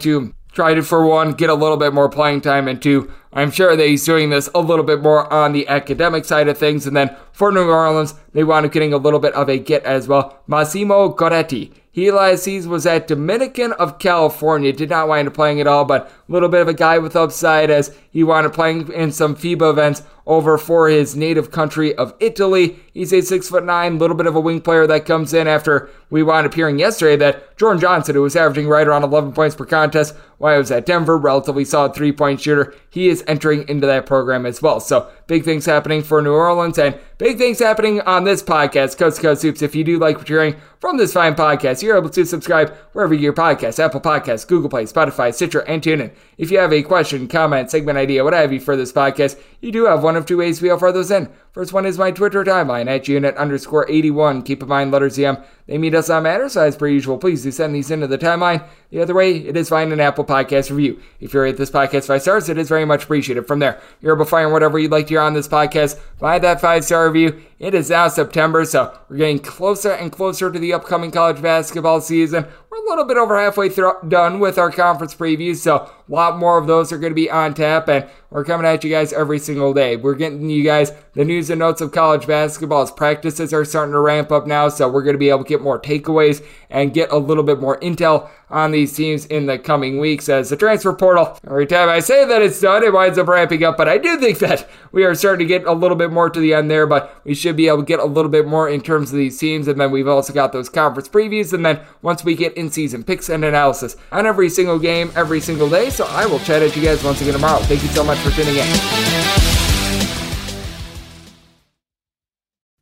to 0.00 0.34
to, 0.54 0.82
for 0.82 1.06
one, 1.06 1.32
get 1.32 1.50
a 1.50 1.54
little 1.54 1.76
bit 1.76 1.92
more 1.92 2.08
playing 2.08 2.40
time, 2.40 2.68
and 2.68 2.80
two, 2.80 3.12
I'm 3.32 3.50
sure 3.50 3.76
that 3.76 3.86
he's 3.86 4.04
doing 4.04 4.30
this 4.30 4.48
a 4.54 4.60
little 4.60 4.84
bit 4.84 5.02
more 5.02 5.30
on 5.32 5.52
the 5.52 5.66
academic 5.66 6.24
side 6.24 6.48
of 6.48 6.56
things. 6.56 6.86
And 6.86 6.96
then 6.96 7.16
for 7.32 7.50
New 7.50 7.68
Orleans, 7.68 8.14
they 8.32 8.44
wound 8.44 8.64
up 8.64 8.72
getting 8.72 8.92
a 8.92 8.98
little 8.98 9.18
bit 9.18 9.34
of 9.34 9.48
a 9.48 9.58
get 9.58 9.82
as 9.84 10.06
well. 10.06 10.40
Massimo 10.46 11.14
Goretti. 11.14 11.72
He 11.90 12.10
last 12.10 12.42
season 12.42 12.72
was 12.72 12.86
at 12.86 13.06
Dominican 13.06 13.72
of 13.72 14.00
California. 14.00 14.72
Did 14.72 14.90
not 14.90 15.08
wind 15.08 15.28
up 15.28 15.34
playing 15.34 15.60
at 15.60 15.68
all, 15.68 15.84
but 15.84 16.10
a 16.28 16.32
little 16.32 16.48
bit 16.48 16.60
of 16.60 16.68
a 16.68 16.74
guy 16.74 16.98
with 16.98 17.14
upside 17.14 17.70
as 17.70 17.96
he 18.10 18.24
wound 18.24 18.46
up 18.46 18.52
playing 18.52 18.92
in 18.92 19.12
some 19.12 19.36
FIBA 19.36 19.70
events 19.70 20.02
over 20.26 20.56
for 20.56 20.88
his 20.88 21.14
native 21.14 21.50
country 21.50 21.94
of 21.94 22.14
Italy. 22.18 22.78
He's 22.92 23.12
a 23.12 23.20
six 23.20 23.48
foot 23.48 23.64
nine, 23.64 23.98
little 23.98 24.16
bit 24.16 24.26
of 24.26 24.34
a 24.34 24.40
wing 24.40 24.60
player 24.60 24.86
that 24.86 25.04
comes 25.06 25.34
in 25.34 25.46
after 25.46 25.90
we 26.10 26.22
wound 26.22 26.46
up 26.46 26.54
hearing 26.54 26.78
yesterday 26.78 27.16
that 27.16 27.56
Jordan 27.56 27.80
Johnson, 27.80 28.14
who 28.14 28.22
was 28.22 28.36
averaging 28.36 28.68
right 28.68 28.86
around 28.86 29.02
11 29.02 29.32
points 29.32 29.56
per 29.56 29.64
contest 29.64 30.14
while 30.38 30.54
he 30.54 30.58
was 30.58 30.70
at 30.70 30.86
Denver, 30.86 31.18
relatively 31.18 31.64
solid 31.64 31.94
three 31.94 32.12
point 32.12 32.40
shooter, 32.40 32.74
he 32.90 33.08
is 33.08 33.24
entering 33.26 33.68
into 33.68 33.86
that 33.86 34.06
program 34.06 34.46
as 34.46 34.62
well. 34.62 34.80
So 34.80 35.10
big 35.26 35.44
things 35.44 35.66
happening 35.66 36.02
for 36.02 36.22
New 36.22 36.32
Orleans 36.32 36.78
and 36.78 36.98
big 37.18 37.38
things 37.38 37.58
happening 37.58 38.00
on 38.02 38.24
this 38.24 38.42
podcast, 38.42 38.96
Coast 38.98 39.16
to 39.16 39.22
Coast 39.22 39.42
Hoops. 39.42 39.62
If 39.62 39.74
you 39.74 39.84
do 39.84 39.98
like 39.98 40.18
what 40.18 40.28
you're 40.28 40.42
hearing 40.42 40.60
from 40.78 40.98
this 40.98 41.12
fine 41.12 41.34
podcast, 41.34 41.82
you're 41.82 41.96
able 41.96 42.10
to 42.10 42.24
subscribe 42.24 42.74
wherever 42.92 43.14
your 43.14 43.32
podcasts, 43.32 43.82
Apple 43.82 44.00
Podcasts, 44.00 44.46
Google 44.46 44.70
Play, 44.70 44.84
Spotify, 44.84 45.32
Stitcher, 45.34 45.60
and 45.60 45.82
TuneIn. 45.82 46.12
If 46.38 46.50
you 46.50 46.58
have 46.58 46.72
a 46.72 46.82
question, 46.82 47.26
comment, 47.26 47.70
segment 47.70 47.98
idea, 47.98 48.24
what 48.24 48.34
have 48.34 48.52
you 48.52 48.60
for 48.60 48.76
this 48.76 48.92
podcast, 48.92 49.40
you 49.60 49.72
do 49.72 49.86
have 49.86 50.02
one 50.02 50.13
of 50.16 50.26
two 50.26 50.38
ways 50.38 50.60
we 50.60 50.70
offer 50.70 50.90
those 50.92 51.10
in. 51.10 51.28
First 51.52 51.72
one 51.72 51.86
is 51.86 51.98
my 51.98 52.10
Twitter 52.10 52.42
timeline 52.42 52.88
at 52.88 53.06
unit 53.06 53.36
underscore 53.36 53.88
81. 53.88 54.42
Keep 54.42 54.62
in 54.62 54.68
mind, 54.68 54.90
letters 54.90 55.18
EM, 55.18 55.38
they 55.66 55.78
meet 55.78 55.94
us 55.94 56.10
on 56.10 56.24
matter, 56.24 56.48
so 56.48 56.62
as 56.62 56.76
per 56.76 56.88
usual, 56.88 57.16
please 57.16 57.42
do 57.42 57.50
send 57.50 57.74
these 57.74 57.90
into 57.90 58.06
the 58.06 58.18
timeline. 58.18 58.66
The 58.90 59.00
other 59.00 59.14
way, 59.14 59.36
it 59.36 59.56
is 59.56 59.68
find 59.68 59.92
an 59.92 60.00
Apple 60.00 60.24
Podcast 60.24 60.70
review. 60.70 61.00
If 61.20 61.32
you 61.32 61.40
rate 61.40 61.56
this 61.56 61.70
podcast 61.70 62.08
five 62.08 62.22
stars, 62.22 62.48
it 62.48 62.58
is 62.58 62.68
very 62.68 62.84
much 62.84 63.04
appreciated. 63.04 63.46
From 63.46 63.60
there, 63.60 63.80
you're 64.00 64.14
able 64.14 64.24
to 64.24 64.30
find 64.30 64.52
whatever 64.52 64.78
you'd 64.78 64.90
like 64.90 65.06
to 65.06 65.10
hear 65.10 65.20
on 65.20 65.34
this 65.34 65.48
podcast. 65.48 65.98
Find 66.18 66.42
that 66.42 66.60
five 66.60 66.84
star 66.84 67.08
review. 67.08 67.40
It 67.58 67.72
is 67.72 67.88
now 67.88 68.08
September, 68.08 68.64
so 68.64 68.98
we're 69.08 69.18
getting 69.18 69.38
closer 69.38 69.92
and 69.92 70.12
closer 70.12 70.50
to 70.50 70.58
the 70.58 70.72
upcoming 70.72 71.10
college 71.10 71.40
basketball 71.40 72.00
season. 72.00 72.46
We're 72.68 72.84
a 72.84 72.88
little 72.88 73.04
bit 73.04 73.16
over 73.16 73.40
halfway 73.40 73.68
through, 73.68 73.94
done 74.08 74.40
with 74.40 74.58
our 74.58 74.70
conference 74.70 75.14
previews, 75.14 75.56
so 75.56 75.90
a 76.08 76.12
lot 76.12 76.38
more 76.38 76.58
of 76.58 76.66
those 76.66 76.92
are 76.92 76.98
going 76.98 77.12
to 77.12 77.14
be 77.14 77.30
on 77.30 77.54
tap, 77.54 77.88
and 77.88 78.06
we're 78.30 78.44
coming 78.44 78.66
at 78.66 78.84
you 78.84 78.90
guys 78.90 79.12
every 79.12 79.38
single 79.38 79.72
day. 79.72 79.96
We're 79.96 80.14
getting 80.14 80.50
you 80.50 80.62
guys 80.62 80.92
the 81.14 81.24
news 81.24 81.50
and 81.50 81.60
notes 81.60 81.80
of 81.80 81.92
college 81.92 82.26
basketball 82.26 82.82
as 82.82 82.90
practices 82.90 83.54
are 83.54 83.64
starting 83.64 83.92
to 83.92 84.00
ramp 84.00 84.32
up 84.32 84.46
now, 84.46 84.68
so 84.68 84.88
we're 84.88 85.02
going 85.02 85.14
to 85.14 85.18
be 85.18 85.30
able 85.30 85.44
to 85.44 85.48
get 85.48 85.62
more 85.62 85.80
takeaways 85.80 86.44
and 86.68 86.92
get 86.92 87.10
a 87.12 87.16
little 87.16 87.44
bit 87.44 87.60
more 87.60 87.78
intel 87.80 88.28
on 88.50 88.70
these 88.70 88.94
teams 88.94 89.24
in 89.26 89.46
the 89.46 89.58
coming 89.58 89.98
weeks 89.98 90.28
as 90.28 90.50
the 90.50 90.56
transfer 90.56 90.92
portal. 90.92 91.38
Every 91.46 91.66
time 91.66 91.88
I 91.88 92.00
say 92.00 92.24
that 92.24 92.42
it's 92.42 92.60
done, 92.60 92.84
it 92.84 92.92
winds 92.92 93.18
up 93.18 93.26
ramping 93.26 93.64
up, 93.64 93.76
but 93.76 93.88
I 93.88 93.98
do 93.98 94.18
think 94.18 94.38
that 94.40 94.68
we 94.92 95.04
are 95.04 95.14
starting 95.14 95.46
to 95.46 95.48
get 95.48 95.66
a 95.66 95.72
little 95.72 95.96
bit 95.96 96.12
more 96.12 96.28
to 96.28 96.38
the 96.40 96.54
end 96.54 96.70
there, 96.70 96.86
but 96.86 97.16
we 97.24 97.34
should 97.34 97.56
be 97.56 97.68
able 97.68 97.78
to 97.78 97.84
get 97.84 98.00
a 98.00 98.04
little 98.04 98.30
bit 98.30 98.46
more 98.46 98.68
in 98.68 98.80
terms 98.80 99.10
of 99.10 99.16
these 99.16 99.38
teams, 99.38 99.68
and 99.68 99.80
then 99.80 99.90
we've 99.90 100.08
also 100.08 100.32
got 100.32 100.52
those 100.52 100.68
conference 100.68 101.08
previews, 101.08 101.52
and 101.52 101.64
then 101.64 101.80
once 102.02 102.24
we 102.24 102.34
get 102.34 102.52
in 102.56 102.70
season 102.70 103.02
picks 103.02 103.28
and 103.28 103.44
analysis 103.44 103.96
on 104.12 104.26
every 104.26 104.50
single 104.50 104.78
game, 104.78 105.10
every 105.16 105.40
single 105.40 105.70
day. 105.70 105.90
So 105.94 106.06
I 106.06 106.26
will 106.26 106.40
chat 106.40 106.60
at 106.60 106.74
you 106.74 106.82
guys 106.82 107.04
once 107.04 107.20
again 107.20 107.34
tomorrow. 107.34 107.60
Thank 107.62 107.84
you 107.84 107.88
so 107.90 108.02
much 108.02 108.18
for 108.18 108.30
tuning 108.32 108.56
in. 108.56 109.63